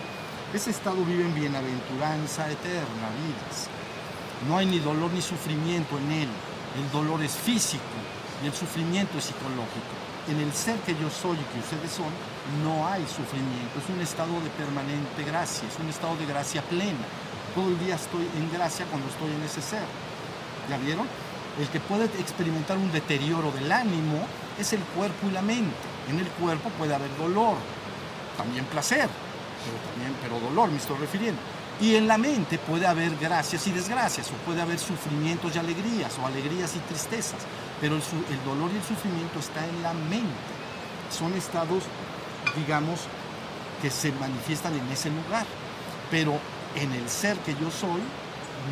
[0.53, 3.73] Ese estado vive en bienaventuranza eterna, vidas.
[4.47, 6.29] No hay ni dolor ni sufrimiento en él.
[6.77, 7.97] El dolor es físico
[8.45, 9.97] y el sufrimiento es psicológico.
[10.29, 12.13] En el ser que yo soy y que ustedes son,
[12.63, 13.81] no hay sufrimiento.
[13.81, 17.01] Es un estado de permanente gracia, es un estado de gracia plena.
[17.55, 19.89] Todo el día estoy en gracia cuando estoy en ese ser.
[20.69, 21.09] ¿Ya vieron?
[21.59, 24.21] El que puede experimentar un deterioro del ánimo
[24.59, 25.89] es el cuerpo y la mente.
[26.11, 27.57] En el cuerpo puede haber dolor,
[28.37, 29.09] también placer,
[29.65, 31.41] pero también pero dolor me estoy refiriendo.
[31.81, 36.17] Y en la mente puede haber gracias y desgracias, o puede haber sufrimientos y alegrías,
[36.19, 37.41] o alegrías y tristezas,
[37.81, 40.53] pero el, dolor y el sufrimiento está en la mente.
[41.11, 41.85] Son estados,
[42.57, 43.01] digamos,
[43.81, 45.47] que se manifiestan en ese lugar,
[46.11, 46.39] pero
[46.77, 48.01] en el ser que yo soy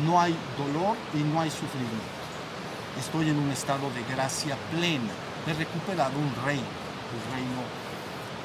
[0.05, 2.21] no hay dolor y no hay sufrimiento
[2.99, 5.11] estoy en un estado de gracia plena.
[5.47, 6.63] He recuperado un reino,
[7.15, 7.61] un reino,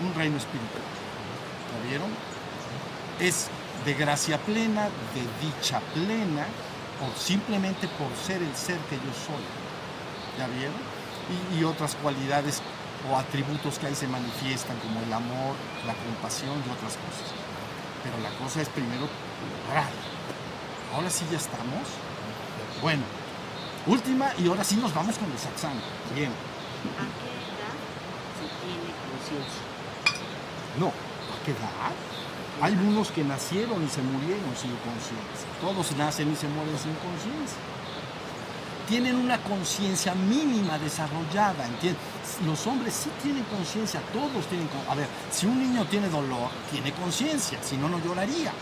[0.08, 0.82] un reino espiritual.
[1.72, 2.35] ¿Ya vieron?
[3.20, 3.48] Es
[3.84, 6.46] de gracia plena, de dicha plena,
[7.00, 9.44] o simplemente por ser el ser que yo soy.
[10.38, 10.76] ¿Ya vieron?
[11.52, 12.62] Y, y otras cualidades
[13.10, 15.54] o atributos que ahí se manifiestan, como el amor,
[15.86, 17.32] la compasión y otras cosas.
[18.02, 19.08] Pero la cosa es primero
[19.64, 19.90] lograr.
[20.94, 21.88] Ahora sí ya estamos.
[22.82, 23.02] Bueno,
[23.86, 25.74] Última, y ahora sí nos vamos con el saxán.
[26.12, 26.30] Bien.
[26.98, 27.76] ¿A qué edad
[28.34, 29.62] se tiene conciencia?
[30.80, 32.15] No, ¿a qué edad?
[32.60, 35.46] Hay unos que nacieron y se murieron sin conciencia.
[35.60, 37.58] Todos nacen y se mueren sin conciencia.
[38.88, 42.00] Tienen una conciencia mínima desarrollada, ¿entiendes?
[42.46, 46.92] Los hombres sí tienen conciencia, todos tienen A ver, si un niño tiene dolor, tiene
[46.92, 48.52] conciencia, si no, no lloraría.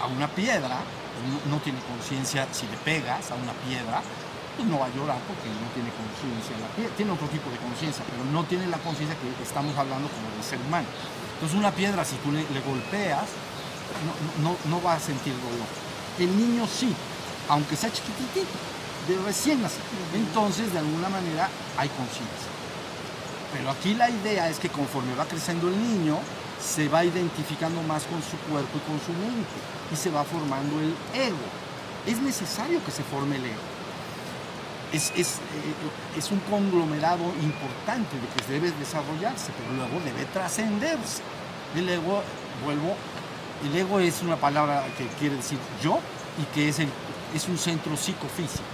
[0.00, 0.80] A una piedra
[1.48, 4.02] no, tiene conciencia, si le pegas a una piedra,
[4.56, 6.92] pues no va a llorar porque no tiene conciencia la piedra.
[6.96, 10.42] Tiene otro tipo de conciencia, pero no tiene la conciencia que estamos hablando como del
[10.42, 10.88] ser humano.
[11.36, 13.28] Entonces una piedra, si tú le, golpeas,
[14.42, 15.68] no, no, va a sentir dolor.
[16.18, 16.94] El niño sí,
[17.48, 18.40] aunque sea chiquitito,
[19.06, 19.84] de recién nacido.
[20.14, 22.48] Entonces, de alguna manera, hay conciencia.
[23.52, 26.18] Pero aquí la idea es que conforme va creciendo el niño,
[26.58, 29.56] se va identificando más con su cuerpo y con su mente
[29.92, 31.36] y se va formando el ego.
[32.06, 33.75] Es necesario que se forme el ego.
[34.96, 41.20] Es, es, eh, es un conglomerado importante de que debe desarrollarse, pero luego debe trascenderse.
[41.76, 42.22] El ego,
[42.64, 42.96] vuelvo,
[43.62, 45.98] el ego es una palabra que quiere decir yo
[46.40, 46.88] y que es, el,
[47.34, 48.64] es un centro psicofísico.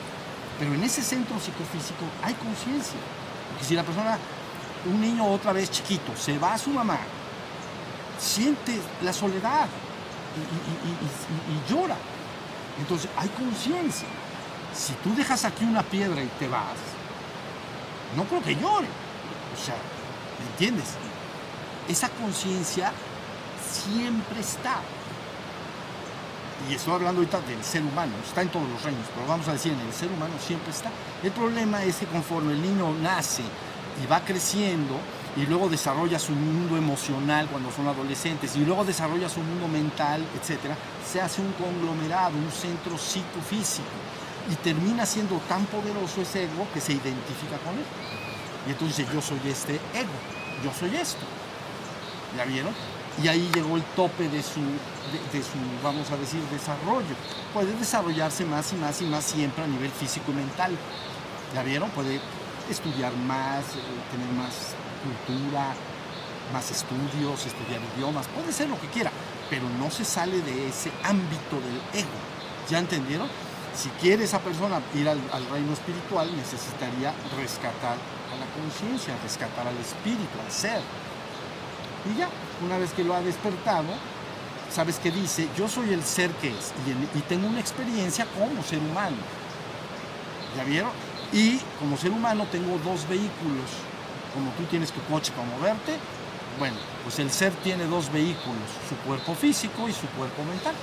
[0.61, 3.01] Pero en ese centro psicofísico hay conciencia.
[3.51, 4.17] Porque si la persona,
[4.87, 6.99] un niño otra vez chiquito, se va a su mamá,
[8.21, 9.67] siente la soledad
[10.39, 11.97] y, llora.
[12.79, 14.07] Entonces hay conciencia.
[14.75, 16.77] Si tú dejas aquí una piedra y te vas,
[18.17, 18.89] no creo que llore.
[19.53, 19.75] O sea,
[20.39, 20.95] ¿me entiendes?
[21.89, 22.93] Esa conciencia
[23.73, 24.81] siempre está.
[26.71, 29.53] Y estoy hablando ahorita del ser humano, está en todos los reinos, pero vamos a
[29.53, 30.91] decir, en el ser humano siempre está.
[31.23, 33.43] El problema es que conforme el niño nace
[34.03, 34.97] y va creciendo,
[35.37, 40.25] y luego desarrolla su mundo emocional cuando son adolescentes, y luego desarrolla su mundo mental,
[40.41, 40.75] etc.,
[41.11, 43.89] se hace un conglomerado, un centro psicofísico,
[44.51, 47.85] y termina siendo tan poderoso ese ego que se identifica con él.
[48.67, 50.17] Y entonces dice, yo soy este ego,
[50.65, 51.25] yo soy esto.
[52.37, 52.73] ¿Ya vieron?
[53.23, 57.15] Y ahí llegó el tope de su, de, su, vamos a decir, desarrollo.
[57.53, 60.73] Puede desarrollarse más y más y más siempre a nivel físico y mental.
[61.55, 61.91] ¿Ya vieron?
[61.91, 62.21] Puede
[62.71, 65.75] estudiar más, eh, tener más cultura,
[66.53, 69.11] más estudios, estudiar idiomas, puede ser lo que quiera,
[69.51, 72.11] pero no se sale de ese ámbito del ego.
[72.71, 73.29] ¿Ya entendieron?
[73.75, 79.77] Si quiere esa persona ir al, reino espiritual, necesitaría rescatar a la conciencia, rescatar al
[79.79, 80.81] espíritu, al ser.
[82.05, 82.29] Y ya,
[82.65, 83.89] una vez que lo ha despertado,
[84.71, 88.63] sabes que dice, yo soy el ser que es y, y tengo una experiencia como
[88.63, 89.17] ser humano.
[90.57, 90.91] ¿Ya vieron?
[91.33, 93.71] Y como ser humano tengo dos vehículos.
[94.35, 95.97] Como tú tienes tu coche para moverte,
[96.59, 100.75] bueno, pues el ser tiene dos vehículos, su cuerpo físico y su cuerpo mental.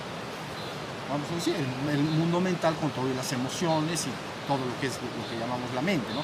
[1.10, 1.56] Vamos a decir,
[1.92, 5.74] el, mundo mental con todas las emociones y todo lo que es lo que llamamos
[5.74, 6.24] la mente, ¿no?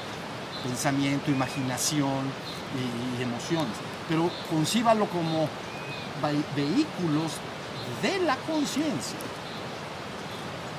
[0.62, 2.30] Pensamiento, imaginación
[2.76, 3.72] y, y emociones.
[4.08, 5.48] Pero concíbalo como
[6.22, 7.32] ve- vehículos
[8.02, 9.18] de la conciencia.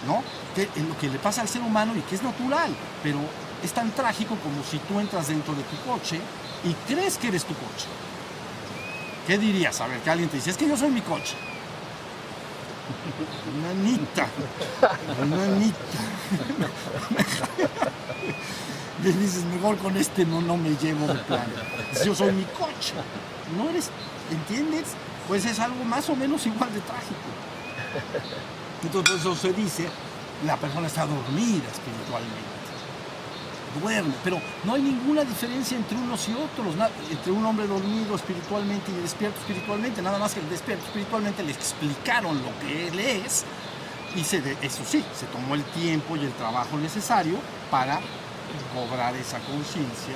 [0.05, 0.23] ¿no?
[0.55, 2.71] Que es lo que le pasa al ser humano y que es natural,
[3.03, 3.19] pero
[3.61, 6.19] es tan trágico como si tú entras dentro de tu coche
[6.63, 7.87] y crees que eres tu coche.
[9.25, 9.81] ¿Qué dirías?
[9.81, 11.35] A ver, que alguien te dice, es que yo soy mi coche.
[13.61, 14.27] Nanita,
[15.25, 15.77] nanita.
[19.03, 21.45] Le dices, mejor con este no, no me llevo de plan.
[22.03, 22.93] Yo soy mi coche.
[23.55, 23.89] No eres,
[24.31, 24.89] ¿entiendes?
[25.27, 27.15] Pues es algo más o menos igual de trágico.
[28.83, 29.87] Entonces eso se dice,
[30.45, 32.56] la persona está dormida espiritualmente.
[34.23, 36.75] Pero no hay ninguna diferencia entre unos y otros,
[37.09, 41.51] entre un hombre dormido espiritualmente y despierto espiritualmente, nada más que el despierto espiritualmente le
[41.51, 43.45] explicaron lo que él es
[44.15, 47.37] y se eso sí, se tomó el tiempo y el trabajo necesario
[47.69, 47.99] para
[48.73, 50.15] cobrar esa conciencia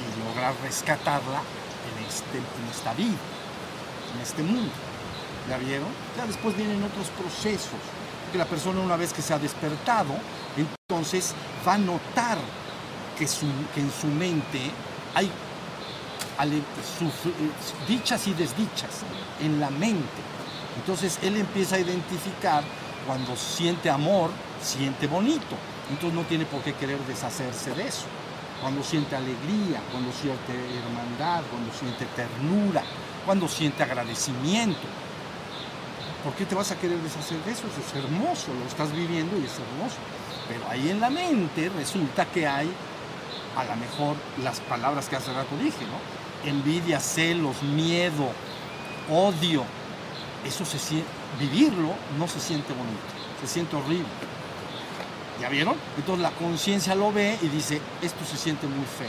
[0.00, 3.18] y lograr rescatarla en, este, en esta vida,
[4.14, 4.72] en este mundo.
[5.48, 5.88] ¿Ya vieron?
[6.16, 7.78] Ya después vienen otros procesos.
[8.32, 10.14] Que la persona una vez que se ha despertado,
[10.56, 11.34] entonces
[11.66, 12.38] va a notar
[13.14, 14.70] que, en su mente
[15.14, 16.62] hay eh,
[17.88, 18.90] dichas y desdichas
[19.40, 20.22] en la mente.
[20.76, 22.64] Entonces él empieza a identificar
[23.06, 24.30] cuando siente amor,
[24.62, 25.56] siente bonito.
[25.90, 28.06] Entonces no tiene por qué querer deshacerse de eso.
[28.60, 32.82] Cuando siente alegría, cuando siente hermandad, cuando siente ternura,
[33.26, 34.86] cuando siente agradecimiento.
[36.24, 37.66] ¿Por qué te vas a querer deshacer de eso?
[37.66, 39.96] Eso es hermoso, lo estás viviendo y es hermoso.
[40.48, 42.70] Pero ahí en la mente resulta que hay
[43.56, 46.48] a lo mejor las palabras que hace rato dije, ¿no?
[46.50, 48.28] Envidia, celos, miedo,
[49.10, 49.64] odio.
[50.44, 53.00] Eso se siente, vivirlo no se siente bonito,
[53.40, 54.04] se siente horrible.
[55.40, 55.74] ¿Ya vieron?
[55.96, 59.08] Entonces la conciencia lo ve y dice, esto se siente muy feo.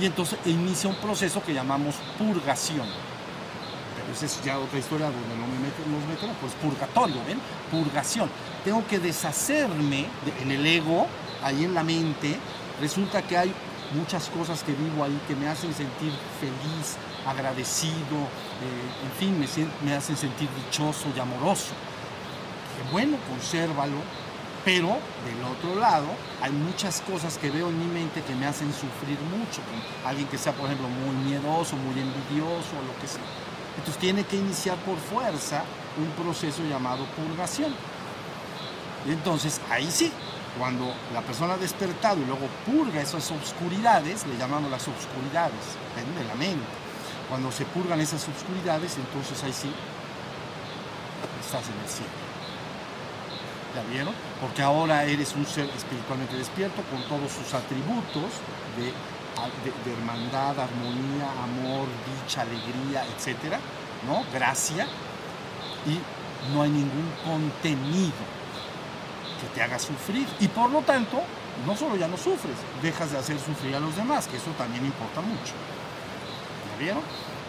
[0.00, 2.86] Y entonces inicia un proceso que llamamos purgación.
[3.96, 7.38] Pero esa es ya otra historia donde no me meto, nos metemos, pues purgatorio, ¿ven?
[7.70, 8.28] Purgación.
[8.64, 11.06] Tengo que deshacerme de- en el ego,
[11.42, 12.36] ahí en la mente.
[12.80, 13.52] Resulta que hay
[13.94, 18.18] muchas cosas que vivo ahí que me hacen sentir feliz, agradecido,
[18.62, 19.38] eh, en fin,
[19.82, 21.72] me, hacen sentir dichoso y amoroso.
[22.76, 23.98] Que bueno, consérvalo,
[24.64, 26.06] pero del otro lado
[26.42, 29.60] hay muchas cosas que veo en mi mente que me hacen sufrir mucho.
[30.04, 33.22] Alguien que sea, por ejemplo, muy miedoso, muy envidioso, o lo que sea.
[33.76, 35.62] Entonces tiene que iniciar por fuerza
[35.96, 37.74] un proceso llamado purgación.
[39.06, 40.10] Y entonces ahí sí,
[40.58, 45.58] Cuando la persona ha despertado y luego purga esas obscuridades, le llamamos las obscuridades,
[45.96, 46.64] de la mente.
[47.28, 49.72] Cuando se purgan esas obscuridades, entonces ahí sí
[51.44, 52.10] estás en el cielo.
[53.74, 54.14] ¿Ya vieron?
[54.40, 58.30] Porque ahora eres un ser espiritualmente despierto con todos sus atributos
[58.78, 61.88] de, de- de hermandad, armonía, amor,
[62.22, 63.58] dicha, alegría, etcétera,
[64.06, 64.22] ¿no?
[64.32, 64.86] Gracia.
[65.86, 65.98] Y
[66.54, 68.12] no hay ningún contenido
[69.44, 70.26] que te haga sufrir.
[70.40, 71.20] Y por lo tanto,
[71.66, 74.84] no solo ya no sufres, dejas de hacer sufrir a los demás, que eso también
[74.84, 75.52] importa mucho.
[76.70, 77.02] ¿Ya vieron?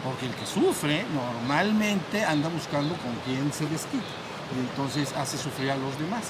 [0.04, 4.06] Porque el que sufre normalmente anda buscando con quién se desquita
[4.54, 6.24] y entonces hace sufrir a los demás.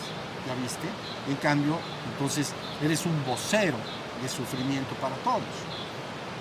[0.48, 0.88] ¿Ya viste?
[1.28, 1.80] En cambio,
[2.14, 3.78] entonces eres un vocero
[4.22, 5.42] de sufrimiento para todos.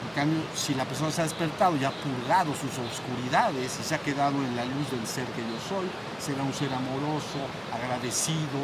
[0.06, 3.94] En cambio, si la persona se ha despertado y ha purgado sus oscuridades y se
[3.94, 5.88] ha quedado en la luz del ser que yo soy,
[6.20, 7.40] será un ser amoroso,
[7.72, 8.60] agradecido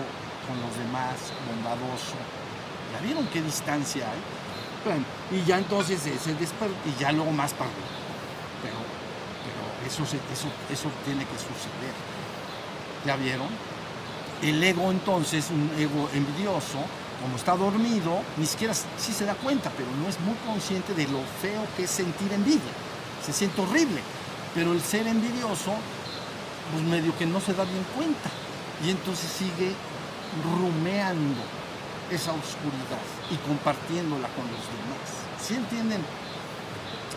[0.47, 2.17] con los demás, bondadoso.
[2.93, 4.21] ¿Ya vieron qué distancia hay?
[5.37, 7.71] Y ya entonces se, desperta y ya luego más arriba.
[8.63, 8.81] Pero,
[9.87, 11.95] eso, eso, eso tiene que suceder.
[13.05, 13.49] ¿Ya vieron?
[14.43, 16.79] El ego entonces, un ego envidioso,
[17.21, 21.07] como está dormido, ni siquiera sí se da cuenta, pero no es muy consciente de
[21.09, 22.73] lo feo que es sentir envidia.
[23.25, 24.01] Se siente horrible.
[24.55, 25.75] Pero el ser envidioso,
[26.73, 28.31] pues medio que no se da bien cuenta.
[28.85, 29.75] Y entonces sigue
[30.45, 31.43] rumeando
[32.11, 35.07] esa oscuridad y compartiéndola con los demás.
[35.41, 36.03] ¿Sí entienden?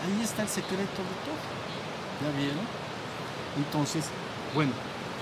[0.04, 1.44] Ahí está el secreto de todo.
[2.22, 2.66] ¿Ya vieron?
[3.56, 4.06] Entonces,
[4.54, 4.72] bueno,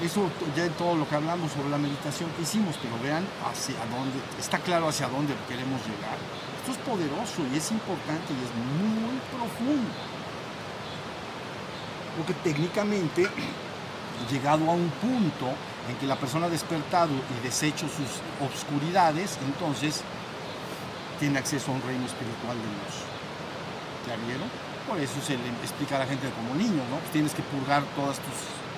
[0.03, 3.79] eso ya en todo lo que hablamos sobre la meditación que hicimos, pero vean hacia
[3.87, 6.19] dónde, está claro hacia dónde queremos llegar.
[6.61, 9.91] Esto es poderoso y es importante y es muy profundo.
[12.17, 13.29] Porque técnicamente,
[14.31, 15.55] llegado a un punto
[15.89, 20.03] en que la persona ha despertado y deshecho sus obscuridades, entonces
[21.19, 22.95] tiene acceso a un reino espiritual de luz.
[24.07, 24.49] ¿Ya vieron?
[24.87, 26.99] Por eso se le explica a la gente como niño, ¿no?
[26.99, 28.35] Pues tienes que purgar todas tus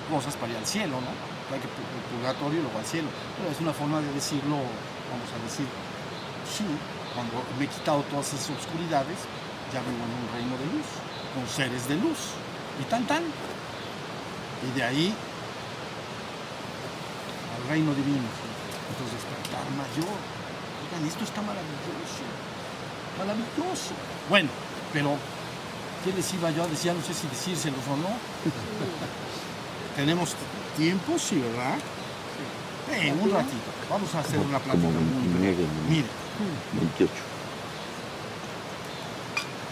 [0.09, 1.09] cosas para ir al cielo, ¿no?
[1.53, 1.69] Hay que
[2.13, 3.09] purgatorio y luego al cielo.
[3.37, 4.57] Pero es una forma de decirlo,
[5.09, 5.65] vamos a decir,
[6.45, 6.65] sí,
[7.13, 9.17] cuando me he quitado todas esas obscuridades,
[9.73, 10.89] ya vengo en un reino de luz,
[11.33, 12.37] con seres de luz.
[12.81, 13.23] Y tan tan.
[13.23, 15.13] Y de ahí
[17.69, 18.27] reino divino.
[18.89, 20.15] Entonces despertar mayor.
[20.15, 22.23] Oigan, esto está maravilloso.
[23.17, 23.93] Maravilloso.
[24.29, 24.49] Bueno,
[24.93, 25.15] pero
[26.03, 26.93] ¿qué les iba yo a decir?
[26.93, 28.09] No sé si decírselos o no.
[29.95, 30.35] ¿Tenemos
[30.77, 31.17] tiempo?
[31.17, 31.77] Sí, ¿verdad?
[32.91, 33.69] Eh, un ratito.
[33.89, 35.57] Vamos a hacer una plática muy 29 breve.
[35.57, 35.89] minutos.
[35.89, 36.07] Mire,
[36.73, 37.11] 28.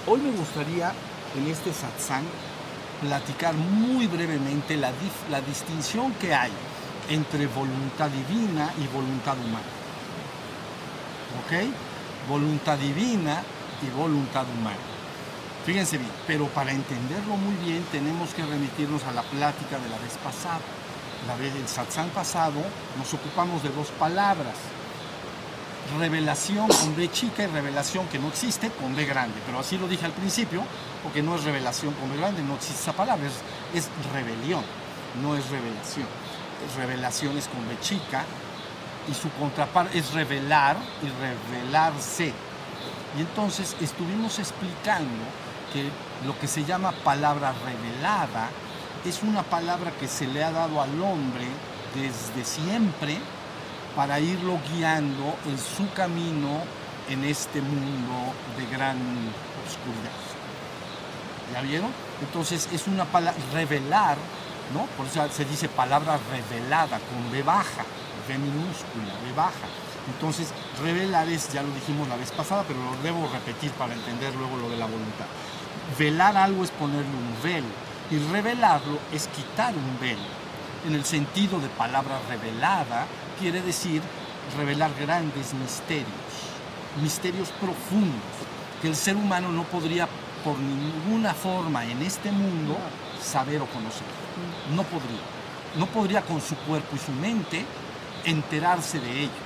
[0.07, 0.91] hoy me gustaría
[1.37, 2.23] en este satsang
[3.01, 6.51] platicar muy brevemente la, dif- la distinción que hay
[7.13, 9.71] entre voluntad divina y voluntad humana.
[11.43, 12.27] ¿Ok?
[12.27, 13.43] Voluntad divina
[13.81, 14.77] y voluntad humana.
[15.65, 19.97] Fíjense bien, pero para entenderlo muy bien tenemos que remitirnos a la plática de la
[19.99, 20.59] vez pasada.
[21.27, 22.59] La vez del satsang pasado
[22.97, 24.55] nos ocupamos de dos palabras.
[25.97, 29.35] Revelación con B chica y revelación que no existe con B grande.
[29.45, 30.63] Pero así lo dije al principio,
[31.03, 33.33] porque no es revelación con B grande, no existe esa palabra, es,
[33.77, 34.63] es rebelión,
[35.21, 36.07] no es revelación.
[36.65, 38.23] Es revelación es con B chica
[39.09, 42.33] y su contraparte es revelar y revelarse.
[43.17, 45.23] Y entonces estuvimos explicando
[45.71, 45.89] que
[46.25, 48.49] lo que se llama palabra revelada
[49.05, 51.45] es una palabra que se le ha dado al hombre
[51.93, 53.17] desde siempre
[53.95, 56.61] para irlo guiando en su camino
[57.09, 58.97] en este mundo de gran
[59.67, 60.11] oscuridad.
[61.53, 61.91] ¿Ya vieron?
[62.21, 64.17] Entonces es una palabra, revelar,
[64.73, 64.85] ¿no?
[64.97, 67.83] Por eso se dice palabra revelada, con B baja,
[68.27, 69.67] B minúscula, B baja.
[70.07, 70.49] Entonces,
[70.81, 74.57] revelar es, ya lo dijimos la vez pasada, pero lo debo repetir para entender luego
[74.57, 75.25] lo de la voluntad.
[75.97, 77.67] Velar algo es ponerle un velo
[78.11, 80.43] y revelarlo es quitar un velo.
[80.85, 83.05] En el sentido de palabra revelada,
[83.39, 84.01] quiere decir
[84.57, 86.07] revelar grandes misterios,
[87.01, 88.21] misterios profundos
[88.81, 90.07] que el ser humano no podría
[90.43, 92.77] por ninguna forma en este mundo
[93.23, 94.07] saber o conocer.
[94.75, 95.21] No podría.
[95.77, 97.65] No podría con su cuerpo y su mente
[98.25, 99.43] enterarse de ello.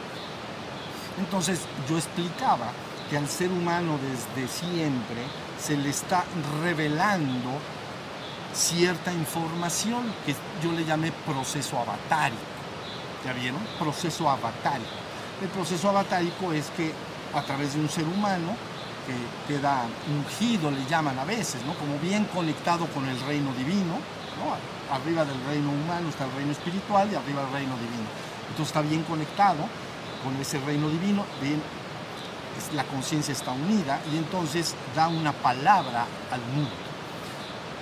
[1.20, 2.72] Entonces yo explicaba
[3.10, 5.24] que al ser humano desde siempre
[5.60, 6.26] se le está
[6.62, 7.60] revelando
[8.54, 12.42] cierta información que yo le llamé proceso avatárico.
[13.26, 13.60] ¿Ya vieron?
[13.80, 14.90] Proceso avatárico.
[15.42, 16.94] El proceso avatárico es que
[17.34, 18.56] a través de un ser humano
[19.08, 19.16] que
[19.48, 21.74] queda ungido, le llaman a veces, ¿no?
[21.76, 23.96] Como bien conectado con el reino divino,
[24.38, 24.94] ¿no?
[24.94, 28.08] Arriba del reino humano está el reino espiritual y arriba el reino divino.
[28.50, 29.64] Entonces está bien conectado
[30.24, 31.62] con ese reino divino, bien,
[32.74, 36.72] la conciencia está unida y entonces da una palabra al mundo,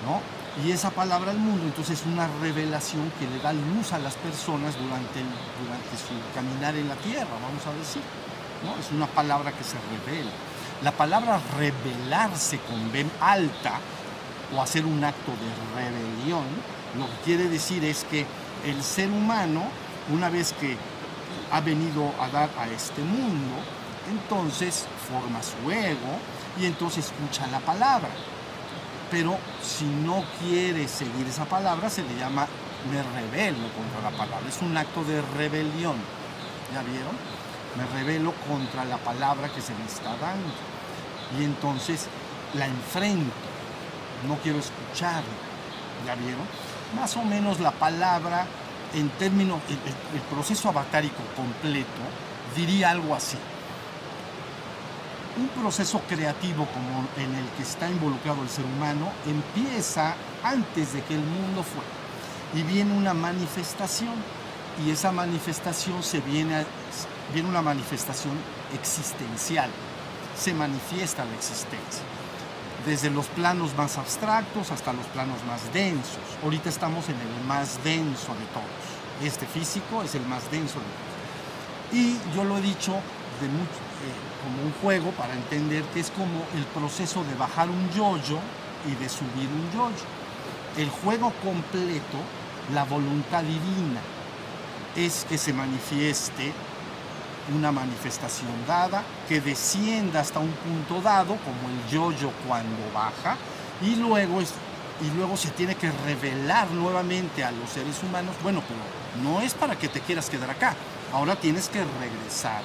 [0.05, 0.21] ¿no?
[0.63, 4.15] Y esa palabra al mundo entonces es una revelación que le da luz a las
[4.15, 5.19] personas durante,
[5.59, 8.01] durante su caminar en la tierra, vamos a decir,
[8.63, 8.79] ¿no?
[8.79, 10.31] Es una palabra que se revela.
[10.83, 13.79] La palabra revelarse con B alta
[14.55, 16.43] o hacer un acto de rebelión,
[16.97, 18.25] lo que quiere decir es que
[18.65, 19.63] el ser humano,
[20.13, 20.77] una vez que
[21.51, 23.55] ha venido a dar a este mundo,
[24.09, 26.19] entonces forma su ego
[26.59, 28.09] y entonces escucha la palabra.
[29.09, 32.47] Pero si no quiere seguir esa palabra, se le llama
[32.91, 34.47] me rebelo contra la palabra.
[34.47, 35.95] Es un acto de rebelión.
[36.73, 37.15] ¿Ya vieron?
[37.77, 40.49] Me rebelo contra la palabra que se me está dando.
[41.39, 42.07] Y entonces
[42.53, 43.33] la enfrento.
[44.27, 45.23] No quiero escucharla.
[46.05, 46.45] ¿Ya vieron?
[46.95, 48.45] Más o menos la palabra,
[48.93, 51.89] en términos, el, proceso avatárico completo,
[52.55, 53.37] diría algo así.
[55.37, 61.01] Un proceso creativo como en el que está involucrado el ser humano empieza antes de
[61.03, 62.05] que el mundo fuera
[62.53, 64.13] y viene una manifestación
[64.85, 66.65] y esa manifestación se viene, a-
[67.33, 68.33] viene una manifestación
[68.73, 69.69] existencial,
[70.37, 72.03] se manifiesta la existencia,
[72.85, 76.19] desde los planos más abstractos hasta los planos más densos.
[76.43, 80.85] Ahorita estamos en el más denso de todos, este físico es el más denso de
[80.85, 81.15] todos.
[81.93, 82.93] Y yo lo he dicho
[83.41, 87.69] de mucho- eh, como un juego para entender que es como el proceso de bajar
[87.69, 88.39] un yoyo
[88.85, 90.05] y de subir un yoyo.
[90.77, 92.17] El juego completo,
[92.73, 94.01] la voluntad divina,
[94.95, 96.51] es que se manifieste
[97.53, 103.37] una manifestación dada, que descienda hasta un punto dado, como el yoyo cuando baja,
[103.81, 104.53] y luego, es,
[105.01, 108.35] y luego se tiene que revelar nuevamente a los seres humanos.
[108.41, 110.75] Bueno, pero no es para que te quieras quedar acá,
[111.13, 112.63] ahora tienes que regresar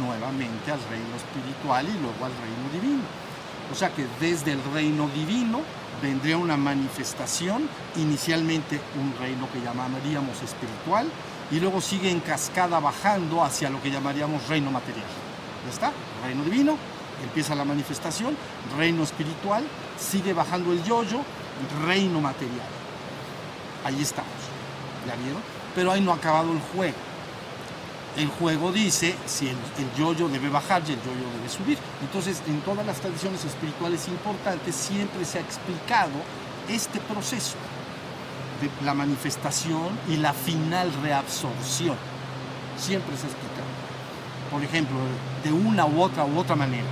[0.00, 3.04] nuevamente al reino espiritual y luego al reino divino.
[3.70, 5.60] O sea que desde el reino divino
[6.02, 11.06] vendría una manifestación, inicialmente un reino que llamaríamos espiritual,
[11.50, 15.06] y luego sigue en cascada bajando hacia lo que llamaríamos reino material.
[15.64, 15.92] ¿Ya está?
[16.24, 16.76] Reino divino,
[17.22, 18.36] empieza la manifestación,
[18.76, 19.64] reino espiritual,
[19.98, 21.20] sigue bajando el yoyo,
[21.84, 22.66] reino material.
[23.84, 24.32] Ahí estamos.
[25.06, 25.42] ¿Ya vieron?
[25.74, 26.96] Pero ahí no ha acabado el juego.
[28.16, 31.78] El juego dice si el, el yoyo debe bajar y el yoyo debe subir.
[32.00, 36.14] Entonces, en todas las tradiciones espirituales importantes siempre se ha explicado
[36.68, 37.56] este proceso
[38.84, 41.96] la manifestación y la final reabsorción.
[42.78, 43.66] Siempre se ha explicado.
[44.50, 44.96] Por ejemplo,
[45.44, 46.86] de una u otra u otra manera.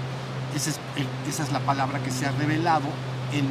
[0.55, 2.87] Esa es, el- esa es la palabra que se ha revelado
[3.33, 3.47] en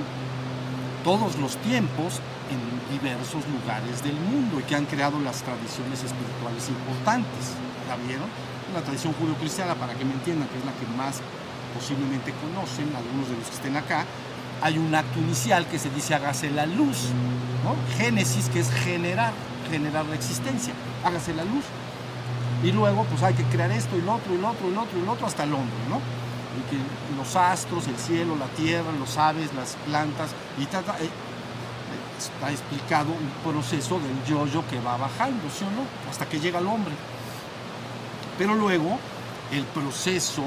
[1.03, 2.59] todos los tiempos en
[2.97, 7.55] diversos lugares del mundo y que han creado las tradiciones espirituales importantes.
[7.89, 8.27] ¿La vieron?
[8.73, 11.19] La tradición judio-cristiana, para que me entiendan, que es la que más
[11.75, 14.05] posiblemente conocen, algunos de los que estén acá,
[14.63, 17.09] hay un acto inicial que se dice hágase la luz.
[17.97, 19.33] Génesis, que es generar,
[19.69, 21.65] generar la existencia, hágase la luz.
[22.63, 24.81] Y luego, pues hay que crear esto y lo otro, y lo otro, y lo
[24.83, 25.99] otro, y lo otro, hasta el hombre, ¿no?
[27.17, 31.09] Los astros, el cielo, la tierra, los aves, las plantas, y eh,
[32.17, 35.85] está explicado un proceso del yo-yo que va bajando, ¿sí o no?
[36.09, 36.93] Hasta que llega el hombre.
[38.37, 38.97] Pero luego,
[39.51, 40.43] el proceso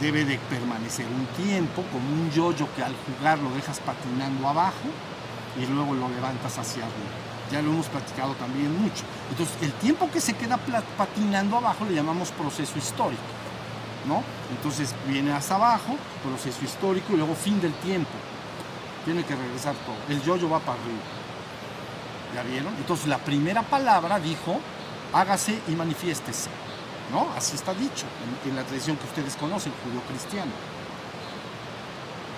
[0.00, 4.88] debe de permanecer un tiempo, como un yo-yo que al jugar lo dejas patinando abajo
[5.60, 7.10] y luego lo levantas hacia arriba.
[7.52, 9.04] Ya lo hemos platicado también mucho.
[9.30, 10.58] Entonces, el tiempo que se queda
[10.96, 13.22] patinando abajo le llamamos proceso histórico,
[14.06, 14.22] ¿no?
[14.50, 18.12] Entonces viene hasta abajo, proceso histórico y luego fin del tiempo.
[19.04, 19.96] Tiene que regresar todo.
[20.08, 21.00] El yo-yo va para arriba.
[22.34, 22.72] ¿Ya vieron?
[22.76, 24.60] Entonces, la primera palabra dijo,
[25.12, 26.48] hágase y manifiéstese.
[27.10, 27.28] ¿No?
[27.36, 28.06] Así está dicho
[28.44, 30.52] en, la tradición que ustedes conocen, judío-cristiana.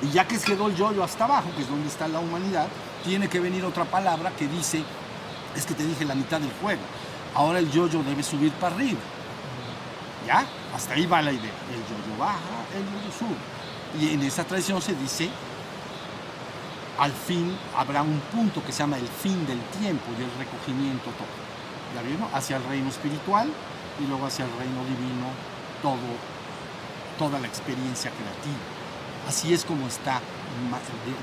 [0.03, 2.66] Y ya que quedó el yoyo hasta abajo, que es donde está la humanidad,
[3.05, 4.83] tiene que venir otra palabra que dice,
[5.55, 6.81] es que te dije la mitad del juego,
[7.35, 9.01] ahora el yoyo debe subir para arriba.
[10.27, 10.45] ¿Ya?
[10.75, 11.53] Hasta ahí va la idea.
[11.70, 12.39] El yoyo baja,
[12.75, 14.01] el yoyo sube.
[14.01, 15.29] Y en esa tradición se dice,
[16.99, 21.11] al fin habrá un punto que se llama el fin del tiempo y el recogimiento
[21.11, 21.43] todo.
[21.95, 22.29] ¿Ya vieron?
[22.33, 23.51] Hacia el reino espiritual
[24.01, 25.26] y luego hacia el reino divino
[25.82, 25.97] todo,
[27.18, 28.62] toda la experiencia creativa.
[29.28, 30.20] Así es como está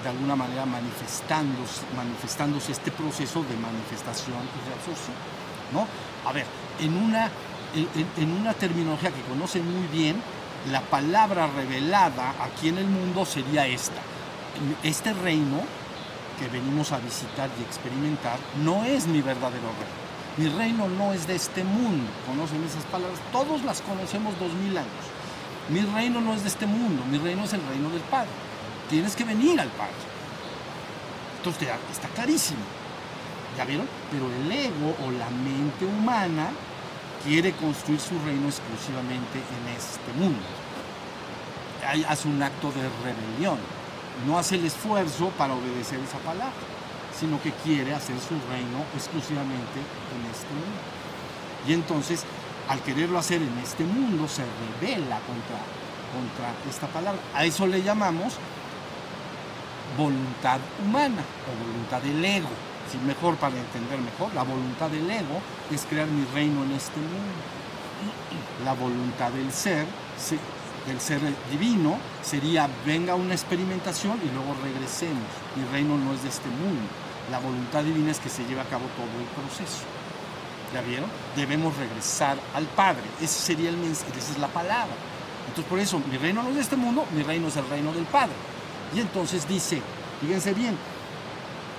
[0.03, 5.15] de, alguna manera manifestándose, manifestándose este proceso de manifestación y reabsorción.
[5.74, 5.88] ¿no?
[6.28, 6.45] A ver,
[6.80, 7.30] en una,
[7.76, 10.22] en una terminología que conocen muy bien,
[10.72, 14.01] la palabra revelada aquí en el mundo sería esta.
[14.84, 15.61] Este reino
[16.39, 20.09] que venimos a visitar y experimentar no es mi verdadero reino.
[20.40, 22.10] Mi reino no es de este mundo.
[22.26, 23.20] ¿Conocen esas palabras?
[23.34, 25.04] Todos las conocemos dos mil años.
[25.68, 28.30] Mi reino no es de este mundo, mi reino es el reino del Padre.
[28.90, 30.00] Tienes que venir al Padre.
[31.40, 32.62] Entonces está clarísimo.
[33.58, 33.88] ¿Ya vieron?
[34.12, 36.52] Pero el ego o la mente humana
[37.26, 40.40] quiere construir su reino exclusivamente en este mundo.
[42.08, 43.58] Hace un acto de rebelión.
[44.26, 46.54] No hace el esfuerzo para obedecer esa palabra,
[47.18, 50.80] sino que quiere hacer su reino exclusivamente en este mundo.
[51.68, 52.24] Y entonces,
[52.68, 54.43] al quererlo hacer en este mundo, se
[54.82, 55.60] revela contra,
[56.14, 57.20] contra esta palabra.
[57.34, 58.34] A eso le llamamos
[59.97, 62.49] voluntad humana o voluntad del ego.
[62.91, 65.41] Si mejor para entender mejor, la voluntad del ego
[65.72, 67.41] es crear mi reino en este mundo.
[68.66, 69.86] La voluntad del ser,
[70.18, 70.39] se-
[70.90, 75.24] del ser divino, sería venga una experimentación y luego regresemos.
[75.56, 76.82] Mi reino no es de este mundo.
[77.32, 79.86] La voluntad divina es que se lleve a cabo todo el proceso.
[80.74, 81.10] ¿Ya vieron?
[81.36, 83.04] Debemos regresar al Padre.
[83.22, 84.94] Ese sería el mensaje, esa es la palabra.
[85.48, 87.94] Entonces por eso, mi reino no es de este mundo, mi reino es el reino
[87.94, 88.34] del Padre.
[88.94, 89.82] Y entonces dice,
[90.22, 90.76] fíjense bien,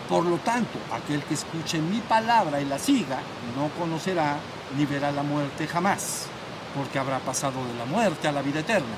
[0.08, 3.18] por lo tanto, aquel que escuche mi palabra y la siga,
[3.56, 4.38] no conocerá
[4.76, 6.26] ni verá la muerte jamás,
[6.74, 8.96] porque habrá pasado de la muerte a la vida eterna.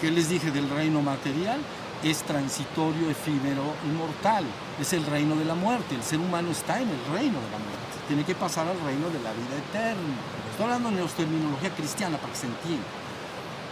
[0.00, 1.60] ¿Qué les dije del reino material?
[2.02, 4.44] Es transitorio, efímero, inmortal.
[4.80, 5.94] Es el reino de la muerte.
[5.94, 7.92] El ser humano está en el reino de la muerte.
[8.08, 10.14] Tiene que pasar al reino de la vida eterna.
[10.50, 12.84] Estoy hablando en terminología cristiana para que se entienda.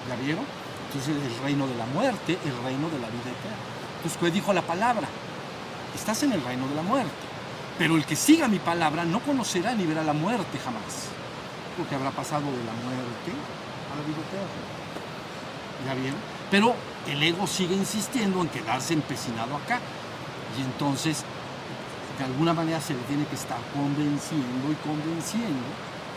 [0.09, 0.45] ¿Ya vieron?
[0.87, 3.59] Entonces el reino de la muerte, el reino de la vida eterna.
[3.97, 5.09] Entonces, ¿qué dijo la palabra?
[5.95, 7.11] Estás en el reino de la muerte.
[7.77, 11.20] Pero el que siga mi palabra no conocerá ni verá la muerte jamás.
[11.81, 13.33] Porque habrá pasado de la muerte
[13.89, 14.61] a la eterna.
[15.87, 16.21] ¿Ya vieron?
[16.51, 16.75] Pero
[17.09, 19.81] el ego sigue insistiendo en quedarse empecinado acá.
[20.59, 21.25] Y entonces,
[22.19, 25.65] de alguna manera se le tiene que estar convenciendo y convenciendo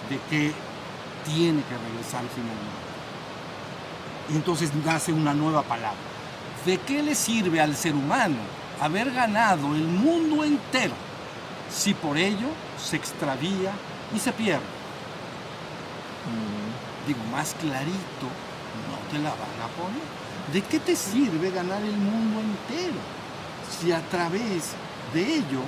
[0.10, 0.54] de que
[1.26, 2.84] tiene que regresar finalmente.
[4.30, 5.96] Y entonces nace una nueva palabra.
[6.66, 8.36] ¿De qué le sirve al ser humano
[8.82, 10.96] haber ganado el mundo entero
[11.72, 12.48] si por ello
[12.78, 13.72] se extravía
[14.14, 14.73] y se pierde?
[17.08, 18.28] Digo, más clarito
[18.90, 20.24] no te la van a poner.
[20.52, 23.00] ¿De qué te sirve ganar el mundo entero
[23.80, 24.72] si a través
[25.14, 25.62] de ello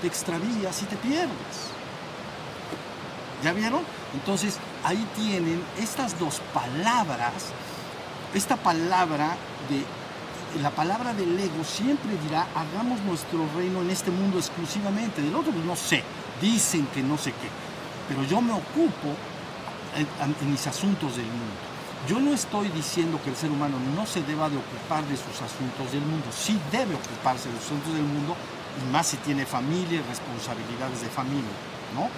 [0.00, 1.72] te extravías y te pierdes?
[3.42, 3.82] ¿Ya vieron?
[4.14, 7.52] Entonces ahí tienen estas dos palabras.
[8.34, 9.36] Esta palabra
[9.68, 9.84] de
[10.62, 15.20] la palabra del ego siempre dirá, hagamos nuestro reino en este mundo exclusivamente.
[15.20, 16.02] Del otro, pues no sé,
[16.40, 17.48] dicen que no sé qué.
[18.08, 19.14] Pero yo me ocupo
[19.96, 21.54] en, mis asuntos del mundo.
[22.08, 25.40] Yo no estoy diciendo que el ser humano no se deba de ocupar de sus
[25.40, 26.26] asuntos del mundo.
[26.32, 28.36] Sí debe ocuparse de sus asuntos del mundo,
[28.82, 31.54] y más si tiene familia y responsabilidades de familia,
[31.94, 32.08] ¿no?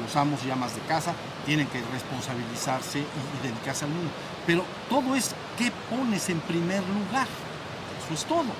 [0.00, 1.12] Los amos y amas de casa
[1.44, 4.10] tienen que responsabilizarse y dedicarse al mundo.
[4.46, 7.26] Pero todo es qué pones en primer lugar.
[8.04, 8.52] Eso es todo.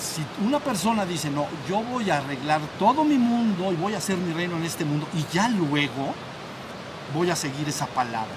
[0.00, 3.98] Si una persona dice, no, yo voy a arreglar todo mi mundo y voy a
[3.98, 6.14] hacer mi reino en este mundo y ya luego
[7.14, 8.34] voy a seguir esa palabra,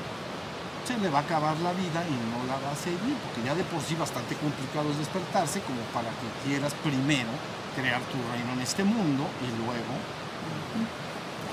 [0.88, 3.56] se le va a acabar la vida y no la va a seguir, porque ya
[3.56, 7.30] de por sí bastante complicado es despertarse como para que quieras primero
[7.76, 9.94] crear tu reino en este mundo y luego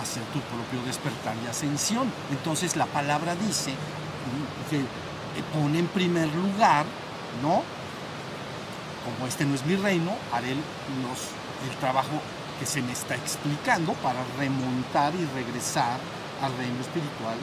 [0.01, 2.11] hacer tu propio despertar y ascensión.
[2.31, 3.73] Entonces la palabra dice
[4.71, 4.83] que
[5.59, 6.87] pone en primer lugar,
[7.43, 7.63] ¿no?
[9.05, 12.21] Como este no es mi reino, haré el trabajo
[12.59, 15.99] que se me está explicando para remontar y regresar
[16.43, 17.37] al reino espiritual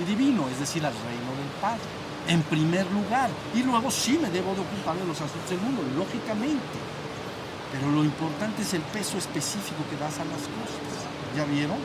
[0.00, 1.82] y divino, es decir, al reino del Padre,
[2.28, 3.30] en primer lugar.
[3.54, 6.78] Y luego sí me debo de ocupar de los asuntos del mundo, lógicamente.
[7.72, 10.92] Pero lo importante es el peso específico que das a las cosas.
[11.36, 11.76] ¿Ya vieron?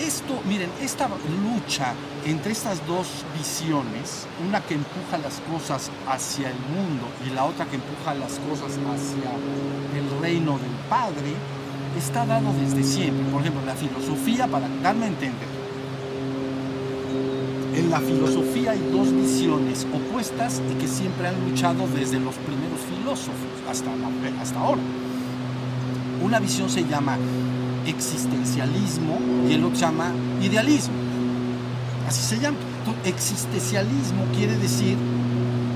[0.00, 1.94] Esto, miren, esta lucha
[2.26, 7.64] entre estas dos visiones, una que empuja las cosas hacia el mundo y la otra
[7.64, 9.30] que empuja las cosas hacia
[9.98, 11.32] el reino del Padre,
[11.96, 13.24] está dado desde siempre.
[13.32, 15.55] Por ejemplo, la filosofía, para darme a entender,
[17.74, 22.80] en la filosofía hay dos visiones opuestas y que siempre han luchado desde los primeros
[22.80, 23.34] filósofos
[23.68, 23.90] hasta,
[24.40, 24.82] hasta ahora.
[26.22, 27.18] Una visión se llama
[27.86, 30.94] existencialismo y el otro llama idealismo.
[32.08, 32.56] Así se llama.
[33.04, 34.96] Existencialismo quiere decir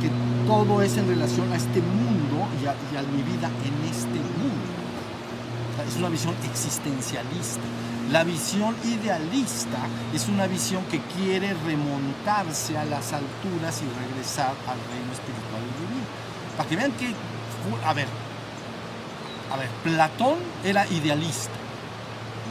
[0.00, 0.10] que
[0.46, 4.70] todo es en relación a este mundo y a, mi vida en este mundo.
[5.88, 7.60] Es una visión existencialista.
[8.10, 9.78] La visión idealista
[10.12, 16.06] es una visión que quiere remontarse a las alturas y regresar al reino espiritual divino.
[16.56, 17.14] Para que vean que,
[17.84, 18.08] a ver,
[19.52, 21.60] a ver, Platón era idealista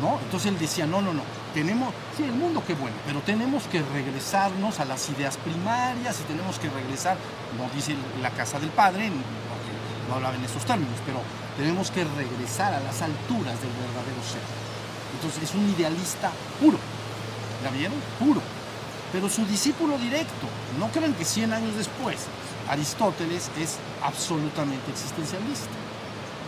[0.02, 0.20] ¿no?
[0.24, 1.22] Entonces él decía, no, no, no,
[1.54, 6.24] tenemos, sí, el mundo qué bueno, pero tenemos que regresarnos a las ideas primarias y
[6.24, 7.18] tenemos que regresar,
[7.58, 9.12] no dice la casa del padre,
[10.08, 11.20] no hablaba en esos términos, pero
[11.58, 14.69] tenemos que regresar a las alturas del verdadero ser.
[15.16, 16.78] Entonces es un idealista puro,
[17.64, 17.98] ¿la vieron?
[18.20, 18.42] Puro.
[19.12, 20.48] Pero su discípulo directo,
[20.80, 22.28] no crean que 100 años después,
[22.70, 25.74] Aristóteles es absolutamente existencialista.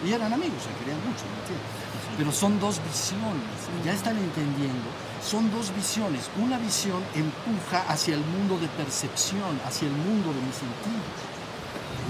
[0.06, 1.82] Y eran amigos, se querían mucho, ¿me entiendes?
[2.18, 3.50] Pero son dos visiones,
[3.86, 4.90] ya están entendiendo,
[5.24, 6.30] son dos visiones.
[6.38, 11.18] Una visión empuja hacia el mundo de percepción, hacia el mundo de mis sentidos.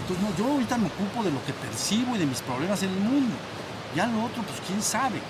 [0.02, 2.90] Entonces, no, yo ahorita me ocupo de lo que percibo y de mis problemas en
[2.90, 3.36] el mundo.
[3.96, 5.22] Ya lo otro, pues quién sabe.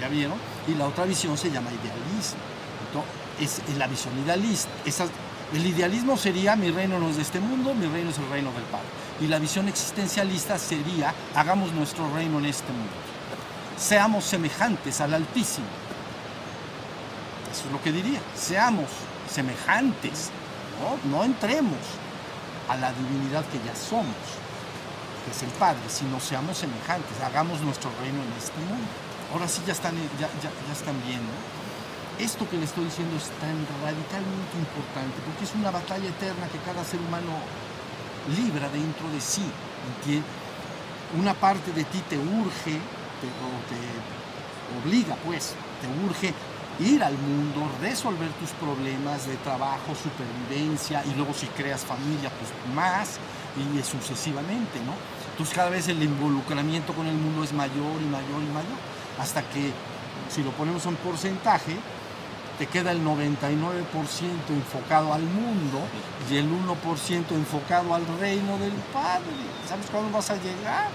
[0.00, 0.38] ¿Ya vieron?
[0.70, 2.38] Y la otra visión se llama idealismo.
[2.86, 4.70] Entonces, es la visión idealista.
[5.52, 8.52] El idealismo sería mi reino no es de este mundo, mi reino es el reino
[8.52, 8.86] del Padre.
[9.20, 12.92] Y la visión existencialista sería hagamos nuestro reino en este mundo.
[13.76, 15.66] Seamos semejantes al Altísimo.
[17.50, 18.20] Eso es lo que diría.
[18.36, 18.86] Seamos
[19.28, 20.30] semejantes.
[20.80, 21.78] No, no entremos
[22.68, 24.14] a la divinidad que ya somos,
[25.24, 27.20] que es el Padre, sino seamos semejantes.
[27.24, 29.09] Hagamos nuestro reino en este mundo.
[29.32, 31.32] Ahora sí ya están, ya, ya, están viendo
[32.18, 36.58] esto que le estoy diciendo es tan radicalmente importante porque es una batalla eterna que
[36.58, 37.32] cada ser humano
[38.28, 39.44] libra dentro de sí.
[40.04, 40.20] que
[41.18, 42.76] una parte de ti te urge,
[43.20, 43.80] te, o te
[44.84, 46.34] obliga, pues, te urge
[46.78, 52.50] ir al mundo, resolver tus problemas de trabajo, supervivencia y luego si creas familia, pues
[52.74, 53.18] más
[53.56, 54.94] y sucesivamente, ¿no?
[55.32, 58.78] Entonces cada vez el involucramiento con el mundo es mayor y mayor y mayor,
[59.20, 59.70] hasta que
[60.30, 61.76] si lo ponemos en porcentaje,
[62.58, 63.44] te queda el 99%
[64.48, 65.80] enfocado al mundo
[66.30, 69.36] y el 1% enfocado al reino del Padre.
[69.68, 70.88] ¿Sabes cuándo vas a llegar?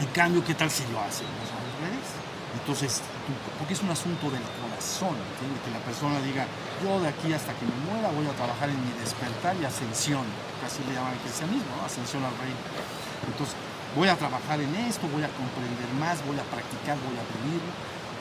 [0.00, 2.08] En cambio, ¿qué tal si lo hacemos al revés?
[2.58, 3.02] Entonces,
[3.58, 5.60] porque es un asunto del corazón, ¿entiendes?
[5.64, 6.46] Que la persona diga,
[6.82, 10.24] yo de aquí hasta que me muera voy a trabajar en mi despertar y ascensión,
[10.60, 11.84] casi le llaman el cristianismo, ¿no?
[11.84, 12.58] ascensión al reino.
[13.28, 13.54] Entonces,
[13.96, 17.62] voy a trabajar en esto, voy a comprender más, voy a practicar, voy a vivir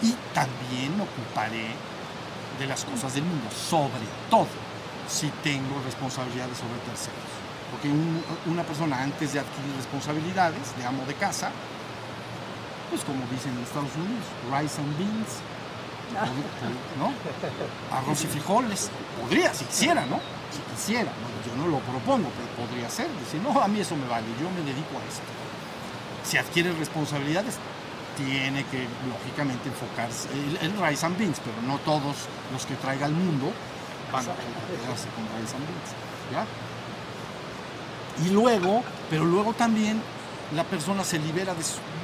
[0.01, 1.75] y también me ocuparé
[2.57, 4.47] de las cosas del mundo, sobre todo
[5.07, 7.31] si tengo responsabilidades sobre terceros.
[7.71, 7.89] Porque
[8.49, 11.51] una persona antes de adquirir responsabilidades de amo de casa,
[12.89, 15.31] pues como dicen en Estados Unidos, rice and beans,
[16.97, 17.13] ¿no?
[17.95, 18.89] Arroz y frijoles,
[19.21, 20.19] podría, si quisiera, ¿no?
[20.49, 21.11] Si quisiera,
[21.45, 24.49] yo no lo propongo, pero podría ser, decir, no, a mí eso me vale, yo
[24.49, 25.29] me dedico a esto.
[26.29, 27.55] Si adquiere responsabilidades,
[28.15, 30.29] tiene que, lógicamente, enfocarse
[30.61, 32.15] en Rice and Beans, pero no todos
[32.53, 33.51] los que traiga al mundo
[34.13, 34.37] van a
[34.69, 35.89] quedarse con Rice and Beans.
[36.31, 36.45] ¿ya?
[38.23, 40.03] Y luego, pero luego también
[40.53, 41.63] la persona se libera de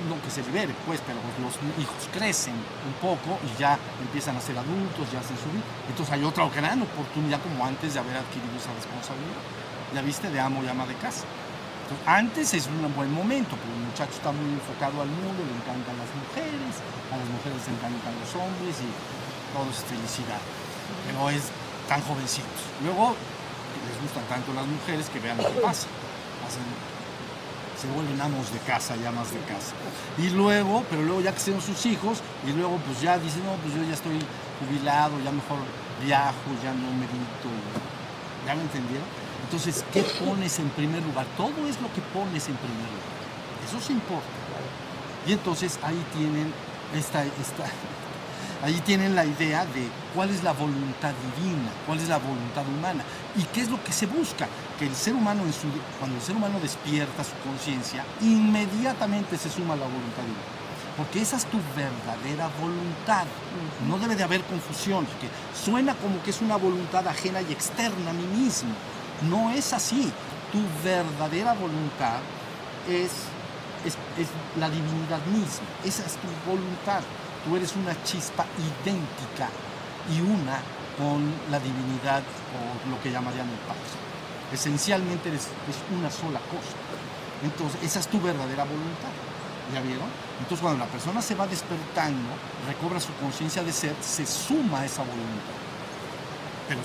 [0.09, 4.41] no que se libere, pues, pero los hijos crecen un poco y ya empiezan a
[4.41, 5.65] ser adultos, ya hacen su vida.
[5.87, 9.37] Entonces hay otra gran oportunidad como antes de haber adquirido esa responsabilidad.
[9.93, 11.25] Ya viste, de amo y ama de casa
[12.05, 15.93] antes es un buen momento, porque el muchacho está muy enfocado al mundo, le encantan
[15.97, 16.73] las mujeres,
[17.13, 18.89] a las mujeres les encantan los hombres y
[19.53, 20.41] todo es felicidad.
[21.05, 21.49] Pero es
[21.87, 22.61] tan jovencitos.
[22.81, 23.13] Luego
[23.85, 25.87] les gustan tanto las mujeres que vean lo que pasa.
[27.77, 29.77] se vuelven amos de casa, ya más de casa.
[30.17, 33.53] Y luego, pero luego ya que sean sus hijos, y luego pues ya dicen, no,
[33.61, 34.17] pues yo ya estoy
[34.59, 35.59] jubilado, ya mejor
[36.01, 37.49] viajo, ya no medito.
[38.45, 39.24] ¿Ya me entendieron?
[39.45, 41.27] Entonces, ¿qué pones en primer lugar?
[41.37, 43.13] Todo es lo que pones en primer lugar.
[43.67, 44.25] Eso se importa.
[45.27, 46.51] Y entonces ahí tienen
[46.95, 47.65] esta, esta,
[48.63, 53.03] ahí tienen la idea de cuál es la voluntad divina, cuál es la voluntad humana
[53.35, 54.47] y qué es lo que se busca.
[54.79, 55.67] Que el ser humano, en su,
[55.99, 60.65] cuando el ser humano despierta su conciencia, inmediatamente se suma a la voluntad divina.
[60.97, 63.25] Porque esa es tu verdadera voluntad.
[63.87, 68.09] No debe de haber confusión, porque suena como que es una voluntad ajena y externa
[68.09, 68.73] a mí mismo.
[69.29, 70.11] No es así.
[70.51, 72.19] Tu verdadera voluntad
[72.87, 73.11] es,
[73.85, 73.97] es,
[74.59, 75.67] la divinidad misma.
[75.83, 77.01] Esa es tu voluntad.
[77.45, 79.49] Tú eres una chispa idéntica
[80.09, 80.59] y una
[80.97, 82.23] con la divinidad
[82.55, 83.81] o lo que llamarían el Padre.
[84.53, 86.77] Esencialmente eres, es una sola cosa.
[87.43, 89.13] Entonces, esa es tu verdadera voluntad.
[89.73, 90.07] ¿Ya vieron?
[90.39, 92.29] Entonces, cuando la persona se va despertando,
[92.67, 95.64] recobra su conciencia de ser, se suma a esa voluntad
[96.67, 96.81] pero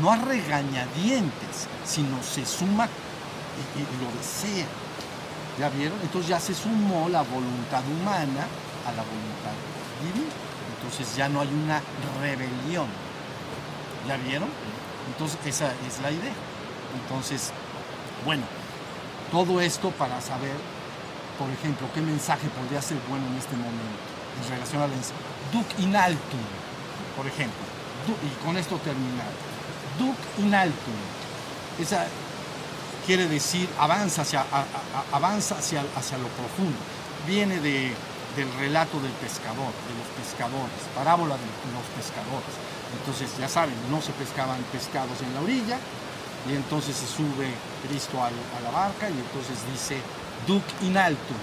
[0.00, 4.66] no a regañadientes, sino se suma y, lo desea.
[5.58, 5.98] ¿Ya vieron?
[6.02, 8.46] Entonces ya se sumó la voluntad humana
[8.86, 9.54] a la voluntad
[10.02, 10.30] divina.
[10.76, 11.82] Entonces ya no hay una
[12.20, 12.86] rebelión.
[14.08, 14.48] ¿Ya vieron?
[15.08, 16.32] Entonces esa es la idea.
[17.02, 17.52] Entonces,
[18.24, 18.44] bueno,
[19.30, 20.56] todo esto para saber
[21.40, 23.96] por ejemplo, qué mensaje podría ser bueno en este momento
[24.44, 24.94] en relación a la.
[25.50, 26.44] Duc in altum,
[27.16, 27.64] por ejemplo,
[28.08, 29.28] y con esto terminar.
[29.98, 30.94] Duc in altum,
[31.80, 32.06] esa
[33.06, 34.44] quiere decir avanza hacia,
[35.12, 36.78] avanza hacia, hacia lo profundo.
[37.26, 37.94] Viene de-
[38.36, 42.54] del relato del pescador, de los pescadores, parábola de los pescadores.
[42.98, 45.78] Entonces, ya saben, no se pescaban pescados en la orilla,
[46.48, 47.50] y entonces se sube
[47.86, 48.30] Cristo a
[48.62, 50.00] la barca y entonces dice,
[50.46, 51.36] Duc in altum,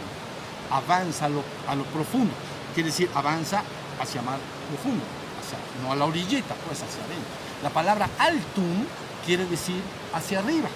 [0.72, 2.34] avanza a lo, a lo profundo.
[2.74, 3.62] Quiere decir, avanza
[4.02, 4.40] hacia mar
[4.70, 5.04] profundo,
[5.48, 7.32] hacia- no a la orillita, pues hacia adentro.
[7.64, 8.86] La palabra altum
[9.26, 9.82] quiere decir
[10.14, 10.70] hacia arriba,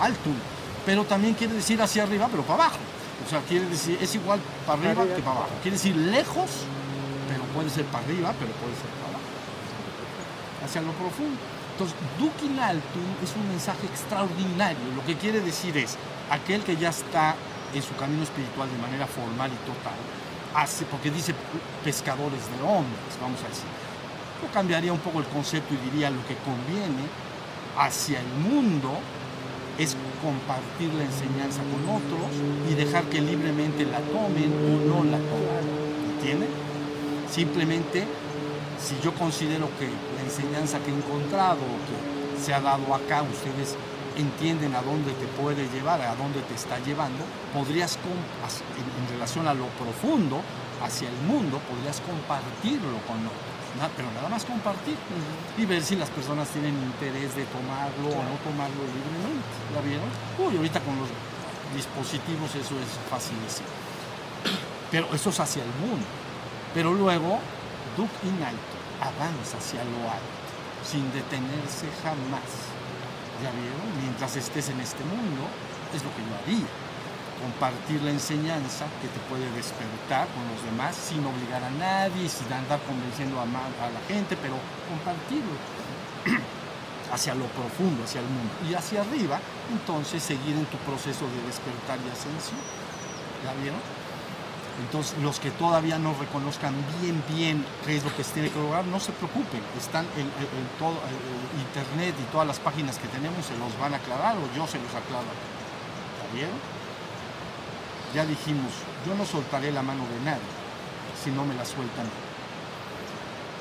[0.00, 0.34] altum,
[0.84, 2.78] pero también quiere decir hacia arriba, pero para abajo.
[3.24, 5.50] O sea, quiere decir, es igual para arriba que para abajo.
[5.62, 6.50] Quiere decir lejos,
[7.28, 9.24] pero puede ser para arriba, pero puede ser para abajo.
[10.64, 11.38] Hacia lo profundo.
[11.72, 14.78] Entonces, Duc in altum es un mensaje extraordinario.
[14.94, 15.96] Lo que quiere decir es,
[16.30, 17.34] aquel que ya está
[17.74, 19.96] en su camino espiritual de manera formal y total,
[20.54, 21.34] hace, porque dice
[21.84, 23.68] pescadores de hombres, vamos a decir.
[24.42, 27.08] Yo cambiaría un poco el concepto y diría lo que conviene
[27.78, 28.90] hacia el mundo
[29.78, 32.32] es compartir la enseñanza con otros
[32.70, 36.16] y dejar que libremente la tomen o no la tomen.
[36.16, 36.48] ¿Entienden?
[37.30, 38.06] Simplemente,
[38.80, 43.22] si yo considero que la enseñanza que he encontrado o que se ha dado acá,
[43.22, 43.76] ustedes
[44.16, 49.54] entienden a dónde te puede llevar, a dónde te está llevando, podrías, en relación a
[49.54, 50.40] lo profundo,
[50.82, 53.55] hacia el mundo, podrías compartirlo con otros.
[53.78, 54.96] Na- pero nada más compartir
[55.58, 59.52] y ver si las personas tienen interés de tomarlo o no tomarlo libremente.
[59.74, 60.08] ¿La vieron?
[60.38, 61.08] Uy, ahorita con los
[61.74, 63.68] dispositivos eso es facilísimo.
[64.90, 66.06] Pero eso es hacia el mundo.
[66.74, 67.38] Pero luego,
[67.96, 70.36] Duc in alto, avanza hacia lo alto,
[70.88, 72.48] sin detenerse jamás.
[73.42, 73.84] ¿Ya vieron?
[74.00, 75.42] Mientras estés en este mundo,
[75.94, 76.68] es lo que yo haría.
[77.40, 82.50] Compartir la enseñanza que te puede despertar con los demás sin obligar a nadie, sin
[82.52, 84.56] andar convenciendo a, la gente, pero
[84.88, 85.52] compartirlo
[87.12, 88.52] hacia lo profundo, hacia el mundo.
[88.68, 89.38] Y hacia arriba,
[89.70, 92.60] entonces seguir en tu proceso de despertar y ascensión.
[93.44, 93.80] ¿Ya vieron?
[94.80, 98.58] Entonces, los que todavía no reconozcan bien, bien qué es lo que se tiene que
[98.58, 99.60] lograr, no se preocupen.
[99.76, 100.28] Están en,
[100.78, 104.36] todo el- el internet y todas las páginas que tenemos se los van a aclarar
[104.36, 105.24] o yo se los aclaro.
[106.20, 106.75] ¿Ya vieron?
[108.16, 108.72] Ya dijimos,
[109.06, 110.48] yo no soltaré la mano de nadie
[111.22, 112.08] si no me la sueltan.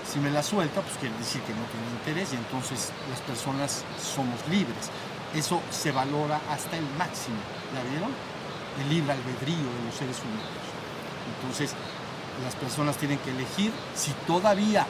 [0.07, 3.83] Si me la suelta, pues quiere decir que no tiene interés y entonces las personas
[3.99, 4.87] somos libres.
[5.35, 7.35] Eso se valora hasta el máximo.
[7.75, 8.11] ¿Ya vieron?
[8.79, 10.63] El libre albedrío de los seres humanos.
[11.35, 11.75] Entonces,
[12.41, 14.87] las personas tienen que elegir si todavía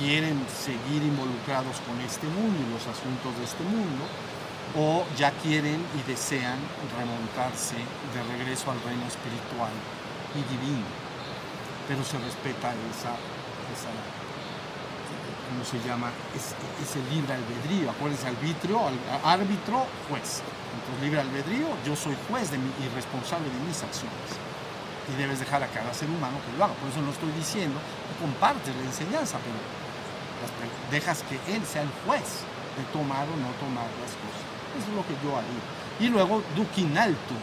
[0.00, 4.08] quieren seguir involucrados con este mundo y los asuntos de este mundo,
[4.76, 6.58] o ya quieren y desean
[6.96, 9.72] remontarse de regreso al reino espiritual
[10.34, 10.86] y divino.
[11.88, 13.12] Pero se respeta esa,
[13.68, 13.92] esa
[15.52, 16.08] ¿cómo se llama?
[16.34, 17.90] Es, ese libre albedrío.
[17.90, 18.80] Acuérdense, arbitrio,
[19.24, 20.40] árbitro, juez.
[20.72, 24.40] Entonces, libre albedrío, yo soy juez de mi, y responsable de mis acciones.
[25.12, 26.74] Y debes dejar a cada ser humano que lo haga.
[26.74, 27.78] Por eso no estoy diciendo
[28.22, 29.58] compartes la enseñanza, pero
[30.90, 32.46] dejas que él sea el juez
[32.78, 34.51] de tomar o no tomar las cosas.
[34.78, 35.64] Eso es lo que yo haría.
[36.00, 37.34] Y luego, duquin alto,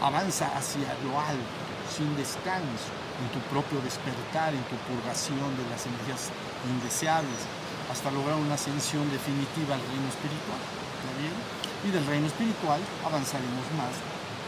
[0.00, 1.60] avanza hacia lo alto,
[1.90, 2.90] sin descanso,
[3.20, 6.30] en tu propio despertar, en tu purgación de las energías
[6.64, 7.44] indeseables,
[7.90, 10.62] hasta lograr una ascensión definitiva al reino espiritual.
[11.04, 11.42] ¿Ya vieron?
[11.84, 13.92] Y del reino espiritual avanzaremos más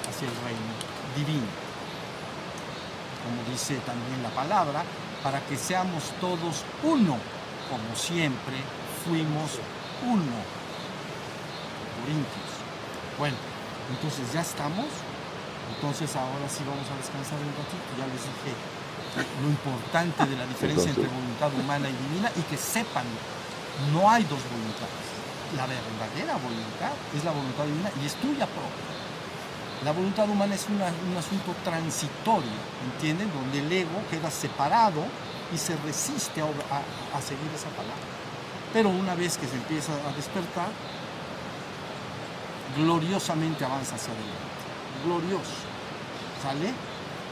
[0.09, 0.73] hacia el reino
[1.16, 1.51] divino.
[3.25, 4.85] Como dice también la palabra,
[5.23, 7.18] para que seamos todos uno,
[7.70, 8.57] como siempre
[9.05, 9.59] fuimos
[10.07, 10.61] uno.
[12.03, 12.50] Corintios.
[13.18, 13.36] Bueno,
[13.90, 14.86] entonces ya estamos.
[15.74, 17.86] Entonces ahora sí vamos a descansar un ratito.
[17.98, 18.53] Ya les dije
[19.42, 23.05] lo importante de la diferencia entre voluntad humana y divina y que sepan,
[23.92, 25.07] no hay dos voluntades.
[25.57, 28.90] La verdadera voluntad es la voluntad divina y es tuya propia.
[29.84, 33.30] La voluntad humana es una- un asunto transitorio, ¿entienden?
[33.34, 35.03] Donde el ego queda separado
[35.53, 36.46] y se resiste a-
[37.16, 38.07] a seguir esa palabra.
[38.72, 40.70] Pero una vez que se empieza a despertar,
[42.77, 44.53] gloriosamente avanza hacia adelante.
[45.05, 45.66] Glorioso.
[46.43, 46.73] ¿Sale?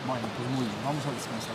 [0.06, 1.54] Bueno, pues muy bien, vamos a descansar.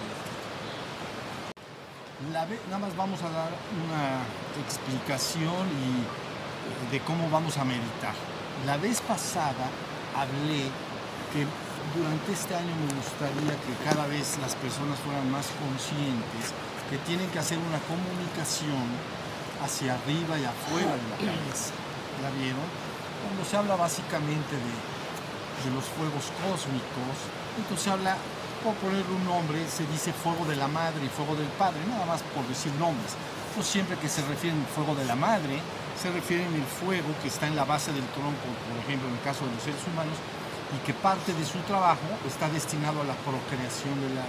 [2.32, 3.52] La nada más vamos a dar
[3.86, 4.24] una
[4.64, 8.14] explicación y, eh, de cómo vamos a meditar.
[8.66, 9.68] La vez pasada
[10.16, 10.72] hablé
[11.34, 11.46] que
[11.98, 16.54] durante este año me gustaría que cada vez las personas fueran más conscientes
[16.90, 18.88] que tienen que hacer una comunicación
[19.64, 21.74] hacia arriba y afuera de la cabeza.
[22.22, 22.85] ¿La vieron?
[23.26, 27.18] Cuando se habla básicamente de los fuegos cósmicos.
[27.58, 28.18] Entonces habla,
[28.62, 32.06] por ponerle un nombre, se dice fuego de la madre y fuego del padre, nada
[32.06, 33.18] más por decir nombres.
[33.56, 35.58] Pues siempre que se refieren al fuego de la madre,
[35.98, 39.24] se refieren al fuego que está en la base del tronco, por ejemplo, en el
[39.24, 40.18] caso de los seres humanos,
[40.76, 44.28] y que parte de su trabajo está destinado a la procreación de la,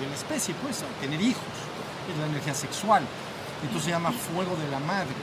[0.00, 1.54] de la especie, pues, a tener hijos,
[2.08, 3.02] es la energía sexual.
[3.60, 5.18] Entonces se llama fuego de la madre.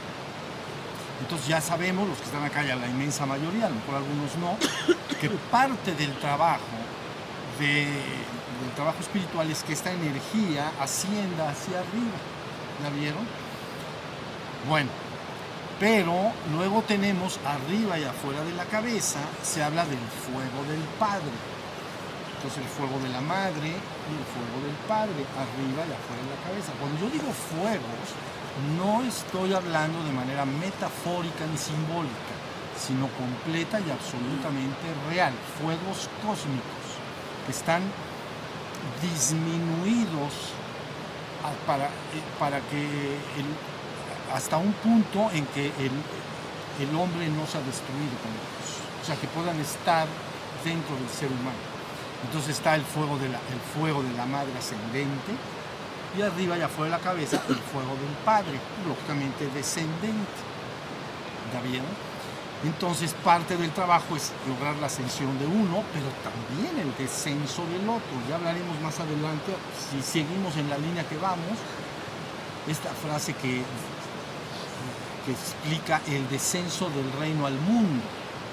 [1.21, 4.35] Entonces ya sabemos, los que están acá, ya la inmensa mayoría, a lo mejor algunos
[4.37, 4.57] no,
[5.19, 6.61] que parte del trabajo,
[7.59, 12.17] de- del trabajo espiritual es que esta energía ascienda hacia arriba.
[12.83, 13.25] ¿La vieron?
[14.67, 14.89] Bueno,
[15.79, 21.33] pero luego tenemos arriba y afuera de la cabeza, se habla del fuego del Padre.
[22.37, 26.33] Entonces el fuego de la madre y el fuego del padre, arriba y afuera de
[26.33, 26.73] la cabeza.
[26.81, 28.07] Cuando yo digo fuegos,
[28.77, 32.35] no estoy hablando de manera metafórica ni simbólica,
[32.77, 35.33] sino completa y absolutamente real.
[35.61, 36.85] Fuegos cósmicos
[37.45, 37.81] que están
[39.01, 40.33] disminuidos
[41.65, 43.17] para, eh, para que
[44.33, 45.91] hasta un punto en que el,
[46.79, 48.69] el hombre no se ha destruido con ellos.
[49.01, 50.07] O sea, que puedan estar
[50.63, 51.71] dentro del ser humano.
[52.23, 55.33] Entonces está el fuego el fuego de la madre ascendente
[56.17, 60.41] y arriba y afuera de la cabeza el fuego del padre, lógicamente descendente.
[61.53, 61.83] ¿Ya?
[62.63, 67.89] Entonces parte del trabajo es lograr la ascensión de uno, pero también el descenso del
[67.89, 68.13] otro.
[68.29, 69.51] Ya hablaremos más adelante,
[69.89, 71.57] si seguimos en la línea que vamos,
[72.67, 73.63] esta frase que,
[75.25, 78.03] que explica el descenso del reino al mundo.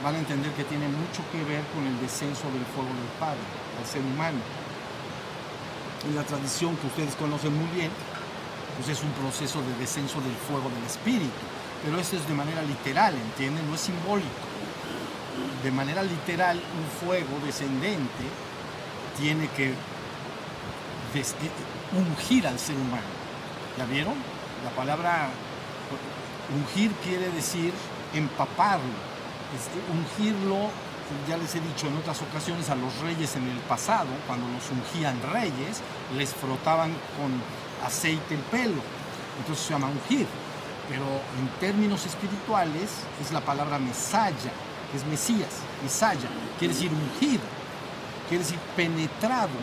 [0.02, 3.44] Van a entender que tiene mucho que ver con el descenso del fuego del Padre
[3.78, 4.38] al ser humano.
[6.06, 7.90] En la tradición que ustedes conocen muy bien,
[8.76, 11.42] pues es un proceso de descenso del fuego del espíritu.
[11.84, 13.68] Pero esto es de manera literal, ¿entienden?
[13.68, 14.28] No es simbólico.
[15.62, 18.24] De manera literal, un fuego descendente
[19.18, 19.74] tiene que
[21.92, 23.02] ungir al ser humano.
[23.76, 24.14] ¿Ya vieron?
[24.64, 25.30] La palabra
[26.54, 27.72] ungir quiere decir
[28.14, 29.08] empaparlo.
[29.56, 30.70] Este, ungirlo,
[31.28, 34.64] ya les he dicho en otras ocasiones a los reyes en el pasado, cuando los
[34.70, 35.80] ungían reyes,
[36.16, 37.32] les frotaban con
[37.86, 38.82] aceite el pelo.
[39.38, 40.26] Entonces se llama ungir.
[40.88, 41.04] Pero
[41.38, 42.90] en términos espirituales
[43.20, 44.50] es la palabra mesaya,
[44.90, 45.50] que es Mesías,
[45.82, 46.28] mesaya,
[46.58, 47.42] quiere decir ungido,
[48.28, 49.58] quiere decir penetrado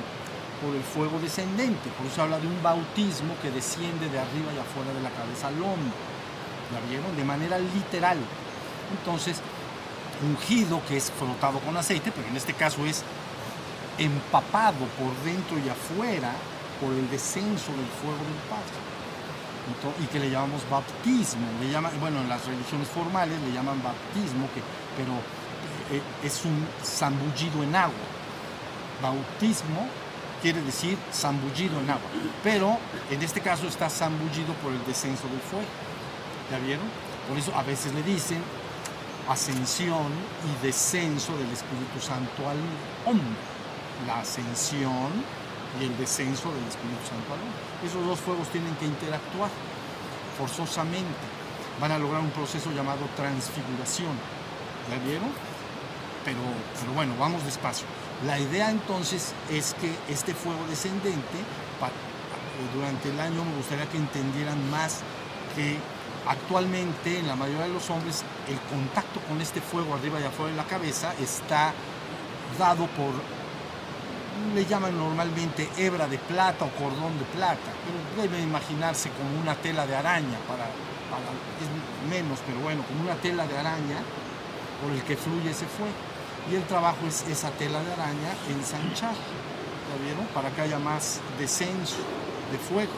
[0.62, 1.90] por el fuego descendente.
[1.98, 5.48] Por eso habla de un bautismo que desciende de arriba y afuera de la cabeza
[5.48, 5.98] al hombro.
[6.74, 7.16] ¿La vieron?
[7.16, 8.18] De manera literal.
[9.00, 9.42] Entonces,
[10.24, 13.04] ungido, que es frotado con aceite, pero en este caso es
[13.98, 16.32] empapado por dentro y afuera
[16.82, 18.80] por el descenso del fuego del Padre.
[19.66, 21.48] Ento- y que le llamamos bautismo.
[21.62, 24.62] Le llaman, bueno, en las religiones formales le llaman bautismo, que,
[24.98, 25.14] pero
[25.92, 28.06] eh, es un zambullido en agua.
[29.02, 29.88] Bautismo
[30.42, 32.08] quiere decir zambullido en agua,
[32.44, 32.78] pero
[33.10, 35.66] en este caso está zambullido por el descenso del fuego.
[36.52, 36.86] ¿Ya vieron?
[37.28, 38.38] Por eso a veces le dicen
[39.30, 40.08] ascensión
[40.46, 42.58] y descenso del Espíritu Santo al
[43.06, 43.38] hombre.
[44.08, 45.12] La ascensión
[45.80, 47.60] y el descenso del Espíritu Santo al hombre.
[47.86, 49.50] Esos dos fuegos tienen que interactuar
[50.38, 51.26] forzosamente.
[51.80, 54.14] Van a lograr un proceso llamado transfiguración.
[54.90, 55.30] ¿Ya vieron?
[56.24, 56.40] Pero,
[56.80, 57.86] pero bueno, vamos despacio.
[58.26, 61.38] La idea entonces es que este fuego descendente,
[61.80, 61.92] pa-
[62.74, 65.02] durante el año me gustaría que entendieran más
[65.56, 65.78] que
[66.28, 70.52] actualmente en la mayoría de los hombres el contacto con este fuego arriba y afuera
[70.52, 71.74] de la cabeza está
[72.58, 73.14] dado por,
[74.54, 79.56] le llaman normalmente hebra de plata o cordón de plata, pero debe imaginarse como una
[79.56, 84.00] tela de araña, para, es menos, pero bueno, como una tela de araña
[84.82, 85.94] por el que fluye ese fuego.
[86.52, 90.26] Y el trabajo es esa tela de araña ensanchar, ¿ya vieron?
[90.28, 91.98] Para que haya más descenso
[92.52, 92.94] de fuego.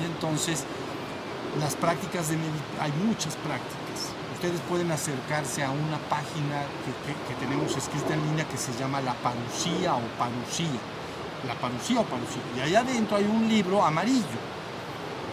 [0.00, 0.64] Y entonces
[1.58, 4.12] las prácticas de meditación, hay muchas prácticas.
[4.34, 6.64] Ustedes pueden acercarse a una página
[7.28, 10.80] que, tenemos escrita en línea que se llama La Parucía o Parucía.
[11.46, 12.42] La Parucía o Parucía.
[12.56, 14.40] Y allá adentro hay un libro amarillo,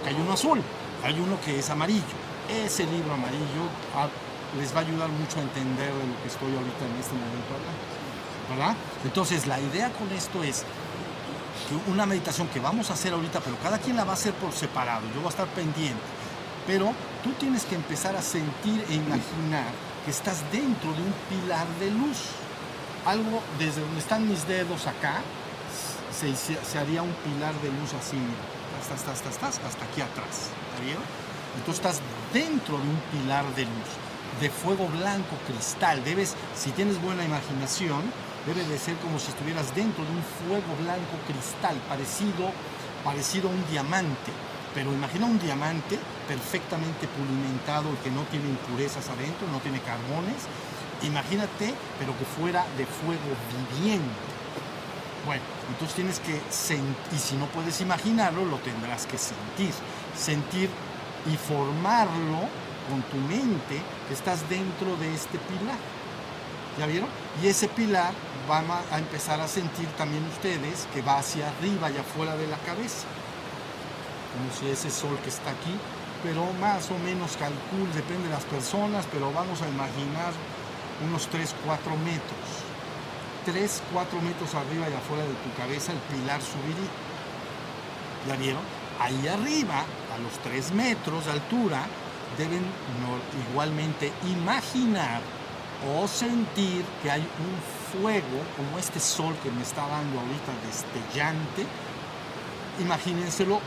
[0.06, 0.62] hay uno azul,
[1.04, 2.18] hay uno que es amarillo.
[2.50, 3.66] Ese libro amarillo
[4.60, 7.50] les va a ayudar mucho a entender de lo que estoy ahorita en este momento
[7.56, 8.00] hablando.
[8.50, 8.76] ¿Verdad?
[9.06, 10.66] Entonces la idea con esto es
[11.88, 14.51] una meditación que vamos a hacer ahorita, pero cada quien la va a hacer por
[14.53, 16.01] separado, yo voy a estar pendiente.
[16.66, 16.93] Pero
[17.24, 19.72] tú tienes que empezar a sentir e imaginar
[20.05, 22.18] que estás dentro de un pilar de luz.
[23.05, 25.22] Algo desde donde están mis dedos acá,
[26.12, 28.18] se, haría un pilar de luz así,
[28.80, 30.49] hasta, hasta, hasta, hasta, hasta aquí atrás.
[30.72, 30.97] ¿Está bien?
[31.57, 32.01] Entonces estás
[32.34, 33.89] dentro de un pilar de luz.
[34.39, 36.03] de fuego blanco cristal.
[36.03, 38.03] Debes, si tienes buena imaginación,
[38.46, 42.52] debe de ser como si estuvieras dentro de un fuego blanco cristal, parecido,
[43.04, 44.32] parecido a un diamante.
[44.74, 50.46] Pero imagina un diamante perfectamente pulimentado, que no tiene impurezas adentro, no tiene carbones.
[51.02, 53.34] Imagínate, pero que fuera de fuego
[53.74, 54.30] viviente.
[55.26, 59.74] Bueno, entonces tienes que sentir, y si no puedes imaginarlo, lo tendrás que sentir.
[60.16, 60.70] Sentir
[61.26, 62.48] y formarlo
[62.90, 65.78] con tu mente que estás dentro de este pilar.
[66.78, 67.10] ¿Ya vieron?
[67.44, 68.14] Y ese pilar
[68.50, 72.58] van a empezar a sentir también ustedes que va hacia arriba y afuera de la
[72.58, 73.06] cabeza.
[74.34, 75.76] Como si ese sol que está aquí,
[76.24, 80.34] pero más o menos calcul, depende de las personas, pero vamos a imaginar
[81.06, 82.50] unos 3, 4 metros.
[83.45, 86.89] 3, 4 metros arriba y afuera de tu cabeza el pilar subiría.
[88.28, 88.64] ¿Ya vieron?
[89.00, 91.86] Ahí arriba, a los 3 metros de altura,
[92.38, 92.66] deben
[93.50, 95.22] igualmente imaginar
[95.88, 101.66] o sentir que hay un fuego como este sol que me está dando ahorita destellante.
[102.80, 103.60] Imagínenselo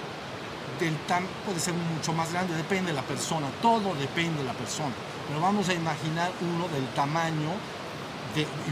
[0.81, 4.55] del tan, puede ser mucho más grande, depende de la persona, todo depende de la
[4.55, 4.95] persona.
[5.29, 7.51] Pero vamos a imaginar uno del tamaño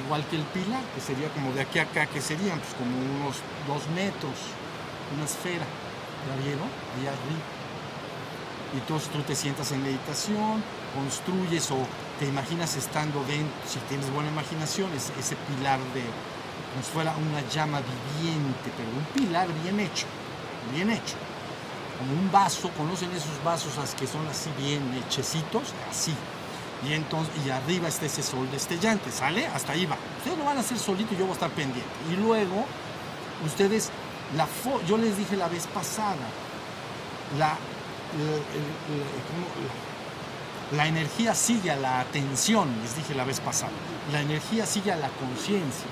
[0.05, 2.97] igual que el pilar, que sería como de aquí a acá, que serían pues como
[2.97, 3.37] unos
[3.67, 4.33] dos metros,
[5.15, 5.67] una esfera.
[6.29, 6.69] ¿La vieron?
[6.97, 7.13] Arriba.
[8.75, 10.63] Y entonces tú te sientas en meditación,
[10.95, 11.79] construyes o
[12.21, 16.03] te imaginas estando dentro, si tienes buena imaginación, es ese pilar de,
[16.71, 20.05] como si fuera una llama viviente, pero un pilar bien hecho,
[20.75, 21.17] bien hecho.
[21.99, 25.73] Como un vaso, ¿conocen esos vasos que son así bien hechecitos?
[25.91, 26.15] Así.
[26.87, 29.47] Y entonces, y arriba está ese sol destellante, ¿sale?
[29.47, 29.97] Hasta ahí va.
[30.19, 31.91] Ustedes lo van a hacer solito y yo voy a estar pendiente.
[32.11, 32.67] Y luego,
[33.47, 33.91] ustedes,
[34.87, 36.17] yo les dije la vez pasada,
[37.39, 37.57] la
[40.87, 43.73] energía sigue a la atención, les dije la vez pasada.
[44.13, 45.87] La energía sigue a la conciencia.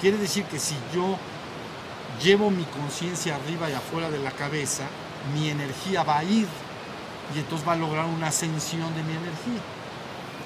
[0.00, 1.16] Quiere decir que si yo
[2.22, 4.84] llevo mi conciencia arriba y afuera de la cabeza,
[5.34, 6.46] mi energía va a ir
[7.34, 9.60] y entonces va a lograr una ascensión de mi energía.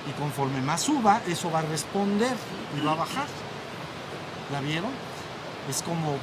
[0.09, 2.37] Y conforme más suba, eso va a responder
[2.77, 3.27] y va a bajar.
[4.53, 4.91] ¿La vieron?
[5.69, 6.17] Es como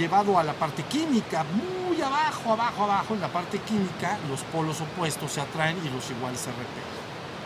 [0.00, 4.80] llevado a la parte química, muy abajo, abajo, abajo, en la parte química, los polos
[4.80, 6.96] opuestos se atraen y los iguales se repelen.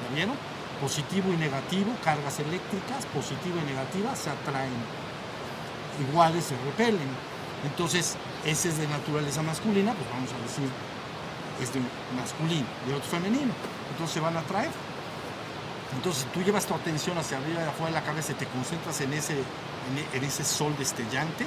[0.09, 0.37] ¿Ya vieron?
[0.81, 4.73] Positivo y negativo, cargas eléctricas, positivo y negativa, se atraen.
[6.09, 7.11] Iguales se repelen.
[7.65, 10.69] Entonces, ese es de naturaleza masculina, pues vamos a decir,
[11.61, 11.81] es de
[12.17, 13.53] masculino, de otro femenino.
[13.91, 14.71] Entonces se van a atraer.
[15.97, 19.01] Entonces, tú llevas tu atención hacia arriba y afuera de la cabeza y te concentras
[19.01, 19.35] en ese,
[20.13, 21.47] en ese sol destellante,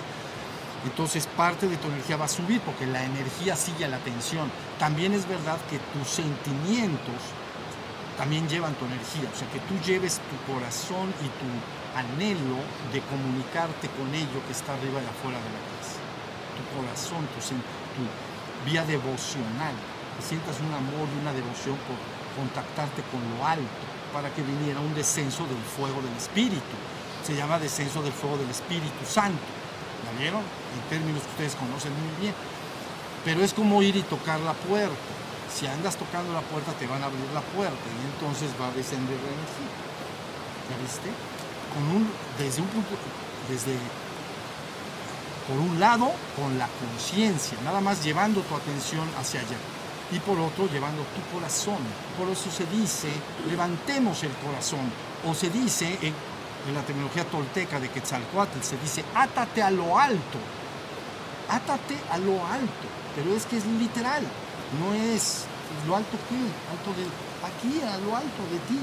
[0.86, 4.50] entonces parte de tu energía va a subir porque la energía sigue a la atención.
[4.80, 7.22] También es verdad que tus sentimientos
[8.18, 11.50] también llevan tu energía, o sea que tú lleves tu corazón y tu
[11.94, 12.58] anhelo
[12.92, 16.02] de comunicarte con ello que está arriba y afuera de la casa.
[16.58, 18.04] Tu corazón, tu, tu
[18.66, 19.74] vía devocional,
[20.18, 21.98] que sientas un amor y una devoción por
[22.34, 26.74] contactarte con lo alto para que viniera un descenso del fuego del Espíritu.
[27.24, 29.46] Se llama descenso del fuego del Espíritu Santo.
[30.06, 30.42] ¿La vieron?
[30.78, 32.36] En términos que ustedes conocen muy bien.
[33.26, 34.96] Pero es como ir y tocar la puerta.
[35.54, 38.72] Si andas tocando la puerta, te van a abrir la puerta y entonces va a
[38.72, 39.74] descender la energía.
[40.70, 41.10] ¿Ya viste?
[41.74, 42.96] Con un, desde un punto,
[43.50, 43.76] desde,
[45.48, 49.58] por un lado, con la conciencia, nada más llevando tu atención hacia allá.
[50.12, 51.80] Y por otro, llevando tu corazón.
[52.18, 53.10] Por eso se dice,
[53.50, 54.92] levantemos el corazón.
[55.26, 56.14] O se dice, en,
[56.68, 60.38] en la terminología tolteca de Quetzalcoatl se dice, átate a lo alto,
[61.50, 64.24] átate a lo alto, pero es que es literal,
[64.80, 65.46] no es
[65.86, 66.36] lo alto que,
[66.72, 67.06] alto de
[67.46, 68.80] aquí a lo alto de ti.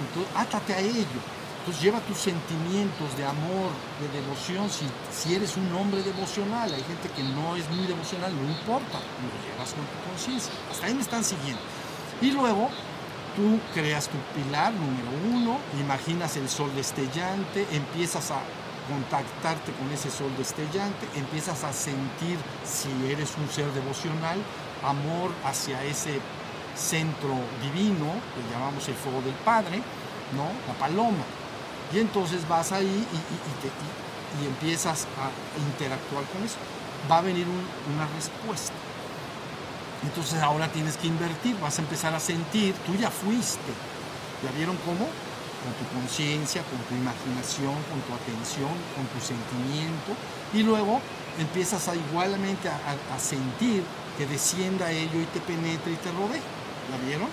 [0.00, 1.20] Entonces, átate a ello.
[1.60, 6.82] Entonces lleva tus sentimientos de amor, de devoción, si, si eres un hombre devocional, hay
[6.82, 10.50] gente que no es muy devocional, no importa, lo llevas con tu conciencia.
[10.70, 11.60] Hasta ahí me están siguiendo.
[12.22, 12.70] Y luego
[13.36, 18.40] Tú creas tu pilar número uno, imaginas el sol destellante, empiezas a
[18.88, 24.38] contactarte con ese sol destellante, empiezas a sentir, si eres un ser devocional,
[24.82, 26.20] amor hacia ese
[26.76, 29.78] centro divino, que llamamos el fuego del Padre,
[30.34, 30.46] ¿no?
[30.66, 31.24] La paloma.
[31.92, 35.28] Y entonces vas ahí y, empiezas a
[35.58, 36.56] interactuar con eso.
[37.10, 38.72] Va a venir una respuesta.
[40.02, 43.72] Entonces ahora tienes que invertir, vas a empezar a sentir, tú ya fuiste.
[44.42, 45.08] ¿Ya vieron cómo?
[45.60, 50.16] Con tu conciencia, con tu imaginación, con tu atención, con tu sentimiento.
[50.54, 51.00] Y luego
[51.38, 53.84] empiezas a igualmente a, sentir
[54.16, 56.40] que descienda ello y te penetre y te rodee.
[56.90, 57.28] ¿Ya vieron?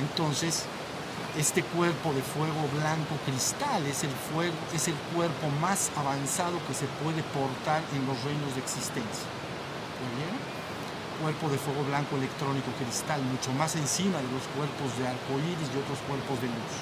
[0.00, 0.64] Entonces,
[1.36, 6.74] este cuerpo de fuego blanco cristal es el, fuego, es el cuerpo más avanzado que
[6.74, 9.28] se puede portar en los reinos de existencia.
[10.02, 10.34] ¿Muy bien?
[11.22, 15.78] Cuerpo de fuego blanco electrónico cristal, mucho más encima de los cuerpos de arcoíris y
[15.78, 16.74] otros cuerpos de luz.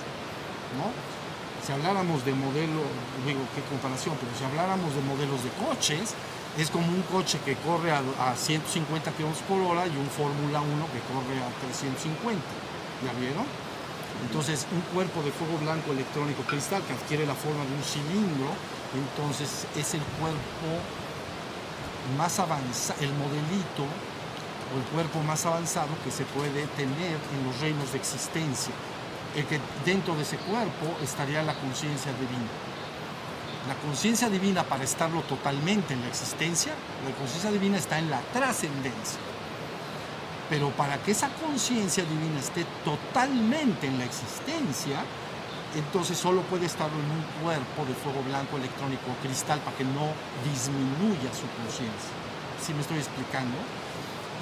[1.65, 2.83] Si habláramos de modelo,
[3.27, 6.15] digo, qué comparación, pero si habláramos de modelos de coches,
[6.57, 10.61] es como un coche que corre a, a 150 km por hora y un Fórmula
[10.61, 12.41] 1 que corre a 350.
[13.05, 13.45] ¿Ya vieron?
[14.23, 18.49] Entonces, un cuerpo de fuego blanco electrónico cristal que adquiere la forma de un cilindro,
[18.95, 20.69] entonces es el cuerpo
[22.17, 27.61] más avanzado, el modelito o el cuerpo más avanzado que se puede tener en los
[27.61, 28.73] reinos de existencia.
[29.35, 32.49] El que dentro de ese cuerpo estaría la conciencia divina.
[33.69, 36.73] La conciencia divina, para estarlo totalmente en la existencia,
[37.05, 39.19] la conciencia divina está en la trascendencia.
[40.49, 45.03] Pero para que esa conciencia divina esté totalmente en la existencia,
[45.75, 50.15] entonces solo puede estar en un cuerpo de fuego blanco electrónico cristal para que no
[50.45, 52.15] disminuya su conciencia.
[52.65, 53.57] ¿Sí me estoy explicando?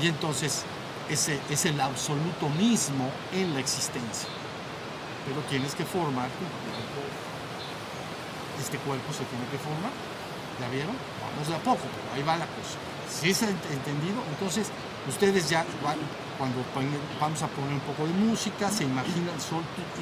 [0.02, 0.64] Y entonces
[1.08, 4.28] ese es el absoluto mismo en la existencia.
[5.26, 6.28] Pero tienes que formar.
[8.60, 9.92] Este cuerpo se tiene que formar.
[10.60, 10.94] ¿Ya vieron?
[11.20, 12.78] Vamos de a poco, pero ahí va la cosa.
[13.10, 14.68] Si es entendido, entonces
[15.08, 15.64] ustedes ya
[16.38, 16.64] cuando
[17.20, 19.34] vamos a poner un poco de música, se imaginan,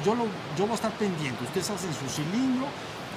[0.03, 0.25] yo, lo,
[0.57, 2.67] yo voy a estar pendiente, ustedes hacen su cilindro,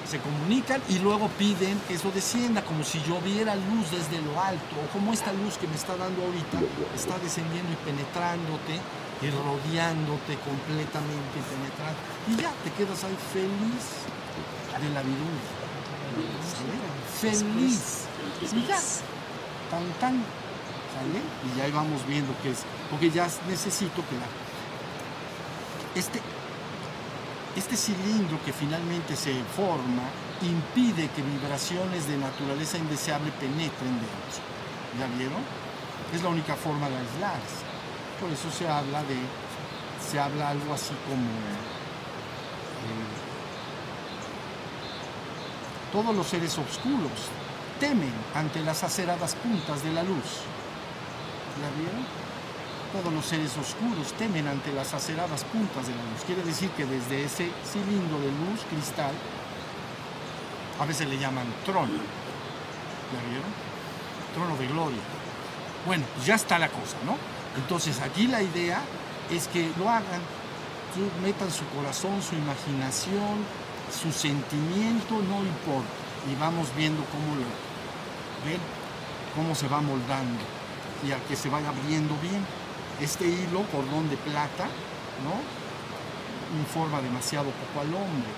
[0.09, 4.39] se comunican y luego piden que eso descienda, como si yo viera luz desde lo
[4.41, 6.59] alto, o como esta luz que me está dando ahorita
[6.95, 8.79] está descendiendo y penetrándote
[9.21, 11.99] y rodeándote completamente y penetrando.
[12.27, 14.07] Y ya te quedas ahí feliz
[14.79, 15.17] de la vida.
[17.19, 18.05] Feliz.
[18.53, 18.79] Y ya.
[19.71, 20.23] Tan, tan.
[20.93, 21.21] ¿Sale?
[21.55, 22.59] Y ahí vamos viendo qué es.
[22.89, 24.27] Porque ya necesito que la.
[25.95, 26.21] Este,
[27.55, 30.03] este cilindro que finalmente se forma
[30.41, 34.45] impide que vibraciones de naturaleza indeseable penetren dentro.
[34.99, 35.41] ¿Ya vieron?
[36.13, 37.66] Es la única forma de aislarse.
[38.19, 39.17] Por eso se habla de,
[40.09, 41.29] se habla algo así como
[42.87, 43.17] eh,
[45.91, 47.29] todos los seres oscuros
[47.79, 50.41] temen ante las aceradas puntas de la luz.
[51.61, 52.05] ¿Ya vieron?
[52.91, 56.23] Todos los seres oscuros temen ante las aceradas puntas de la luz.
[56.25, 59.13] Quiere decir que desde ese cilindro de luz cristal,
[60.79, 61.93] a veces le llaman trono.
[63.13, 63.51] ¿Ya vieron?
[64.33, 65.01] Trono de gloria.
[65.85, 67.17] Bueno, pues ya está la cosa, ¿no?
[67.57, 68.81] Entonces aquí la idea
[69.31, 70.21] es que lo hagan,
[71.21, 73.45] metan su corazón, su imaginación,
[73.91, 75.89] su sentimiento, no importa.
[76.31, 78.59] Y vamos viendo cómo lo ven,
[79.35, 80.43] cómo se va moldando
[81.03, 82.45] y que se vaya abriendo bien.
[83.01, 84.65] Este hilo, cordón de plata,
[85.23, 85.37] ¿no?
[86.59, 88.29] Informa demasiado poco al hombre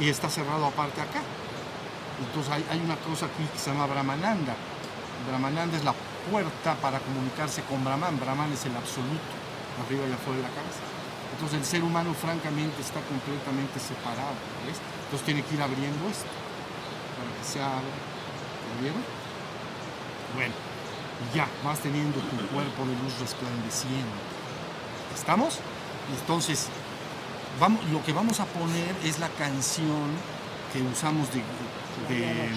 [0.00, 1.20] y, y está cerrado aparte acá.
[2.26, 4.54] Entonces hay, hay, una cosa aquí que se llama Brahmananda.
[5.28, 5.94] Brahmananda es la
[6.30, 8.18] puerta para comunicarse con Brahman.
[8.18, 9.32] Brahman es el absoluto,
[9.84, 10.84] arriba y afuera de la cabeza.
[11.34, 14.36] Entonces el ser humano francamente está completamente separado.
[14.66, 14.78] ¿ves?
[15.04, 16.30] Entonces tiene que ir abriendo esto
[17.18, 17.90] para que se abra.
[17.90, 19.02] ¿Lo vieron?
[20.34, 20.54] Bueno,
[21.34, 24.16] ya vas teniendo tu cuerpo de luz resplandeciendo.
[25.14, 25.58] ¿Estamos?
[26.18, 26.68] Entonces,
[27.60, 30.10] vamos, lo que vamos a poner es la canción
[30.72, 31.42] que usamos de,
[32.08, 32.48] de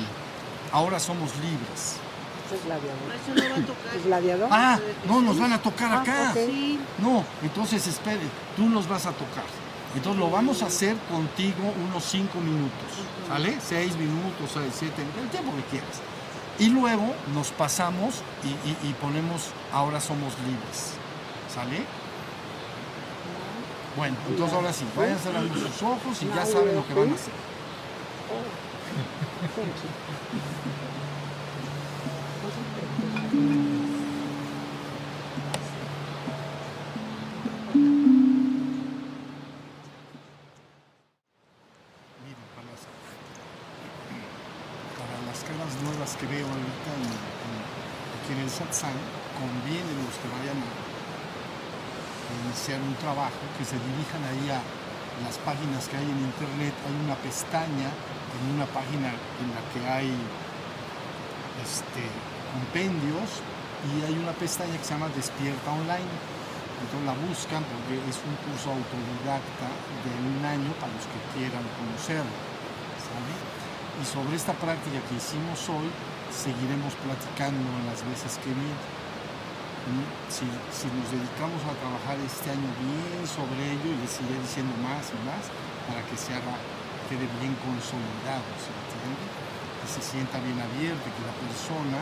[0.72, 1.98] Ahora somos libres.
[2.54, 3.10] Es gladiador.
[3.16, 3.96] Eso no va a tocar.
[3.96, 4.50] ¿Es gladiador?
[4.52, 6.34] Ah, no, nos van a tocar Ah, acá.
[7.00, 8.22] No, entonces espere,
[8.56, 9.46] tú nos vas a tocar.
[9.96, 12.90] Entonces lo vamos a hacer contigo unos cinco minutos,
[13.30, 13.58] ¿sale?
[13.66, 16.02] Seis minutos, seis, siete, el tiempo que quieras.
[16.60, 20.94] Y luego nos pasamos y, y- y ponemos ahora somos libres,
[21.54, 21.84] ¿sale?
[23.98, 27.16] Bueno, entonces ahora sí, vayan cerrando sus ojos y ya saben lo que van a
[27.16, 27.34] hacer.
[45.84, 46.92] Nuevas que veo ahorita
[48.16, 48.96] aquí en el satsang,
[49.38, 54.62] conviene los que vayan a, a iniciar un trabajo que se dirijan ahí a
[55.24, 56.74] las páginas que hay en internet.
[56.86, 57.90] Hay una pestaña
[58.36, 60.12] en una página en la que hay
[61.64, 62.04] este,
[62.54, 63.42] compendios
[63.86, 66.14] y hay una pestaña que se llama Despierta Online.
[66.76, 69.68] Entonces la buscan porque es un curso autodidacta
[70.06, 72.36] de un año para los que quieran conocerlo.
[73.96, 75.88] Y sobre esta práctica que hicimos hoy,
[76.28, 78.76] seguiremos platicando en las veces que vienen.
[80.28, 80.44] Si,
[80.74, 85.14] si nos dedicamos a trabajar este año bien sobre ello y les iré diciendo más
[85.14, 85.46] y más
[85.86, 86.58] para que se haga,
[87.06, 89.26] quede bien consolidado, ¿se entiende?
[89.80, 92.02] Que se sienta bien abierto, que la persona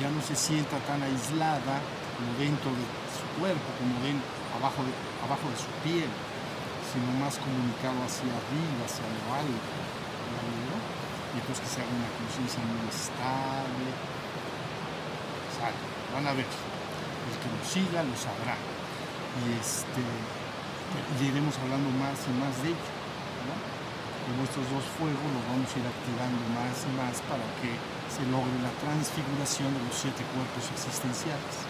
[0.00, 1.80] ya no se sienta tan aislada
[2.16, 4.20] como dentro de su cuerpo, como den,
[4.56, 6.08] abajo, de, su piel,
[6.92, 9.72] sino más comunicado hacia arriba, hacia lo alto.
[11.32, 13.88] Y entonces que se haga una conciencia muy estable.
[16.12, 16.48] Van a ver.
[16.48, 18.56] El que lo siga lo sabrá.
[18.56, 20.00] Y este
[21.20, 22.88] iremos hablando más y más de ello.
[23.44, 23.54] ¿no?
[24.24, 27.76] Como estos dos fuegos los vamos a ir activando más y más para que
[28.10, 31.66] se logre la transfiguración de los siete cuerpos existenciales.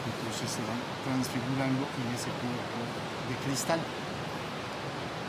[0.00, 2.78] Entonces se van transfigurando en ese cuerpo
[3.28, 3.80] de cristal.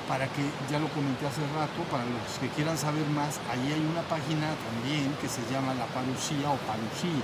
[0.08, 3.80] Para que, ya lo comenté hace rato, para los que quieran saber más, ahí hay
[3.80, 7.24] una página también que se llama La Parucía o Parucía.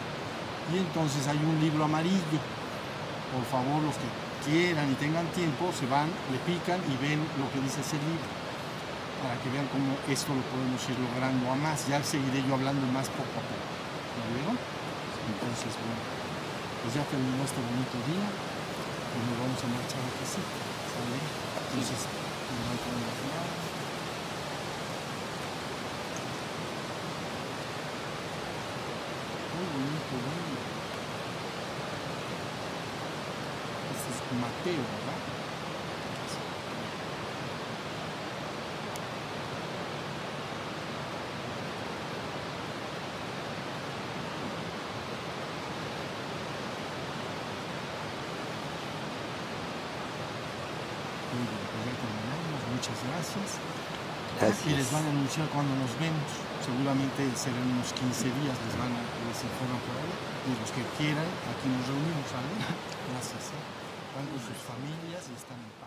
[0.72, 2.40] Y entonces hay un libro amarillo.
[3.34, 4.08] Por favor, los que
[4.48, 8.47] quieran y tengan tiempo, se van, le pican y ven lo que dice ese libro.
[9.22, 11.88] Para que vean cómo esto lo podemos ir logrando a más.
[11.88, 13.68] Ya seguiré yo hablando más poco a poco.
[14.18, 14.58] ¿Ya vieron?
[14.58, 16.02] Entonces, bueno,
[16.84, 18.28] pues ya terminó este bonito día.
[18.28, 20.58] Y nos vamos a marchar a casita.
[20.94, 21.18] ¿Sale?
[21.18, 22.00] Entonces,
[22.48, 23.58] manos.
[29.58, 30.62] Muy bonito día.
[33.90, 35.22] Este es Mateo, ¿verdad?
[51.28, 52.62] Muy bien, pues ya terminamos.
[53.36, 53.60] Muchas
[54.40, 54.68] gracias.
[54.68, 56.30] Y les van a anunciar cuando nos vemos.
[56.64, 60.14] Seguramente serán unos 15 días, les van a les informan por ahí.
[60.48, 62.52] Y los que quieran, aquí nos reunimos, ¿vale?
[63.12, 63.56] Gracias.
[63.56, 63.64] ¿eh?
[64.16, 65.87] Van con sus familias y están en paz.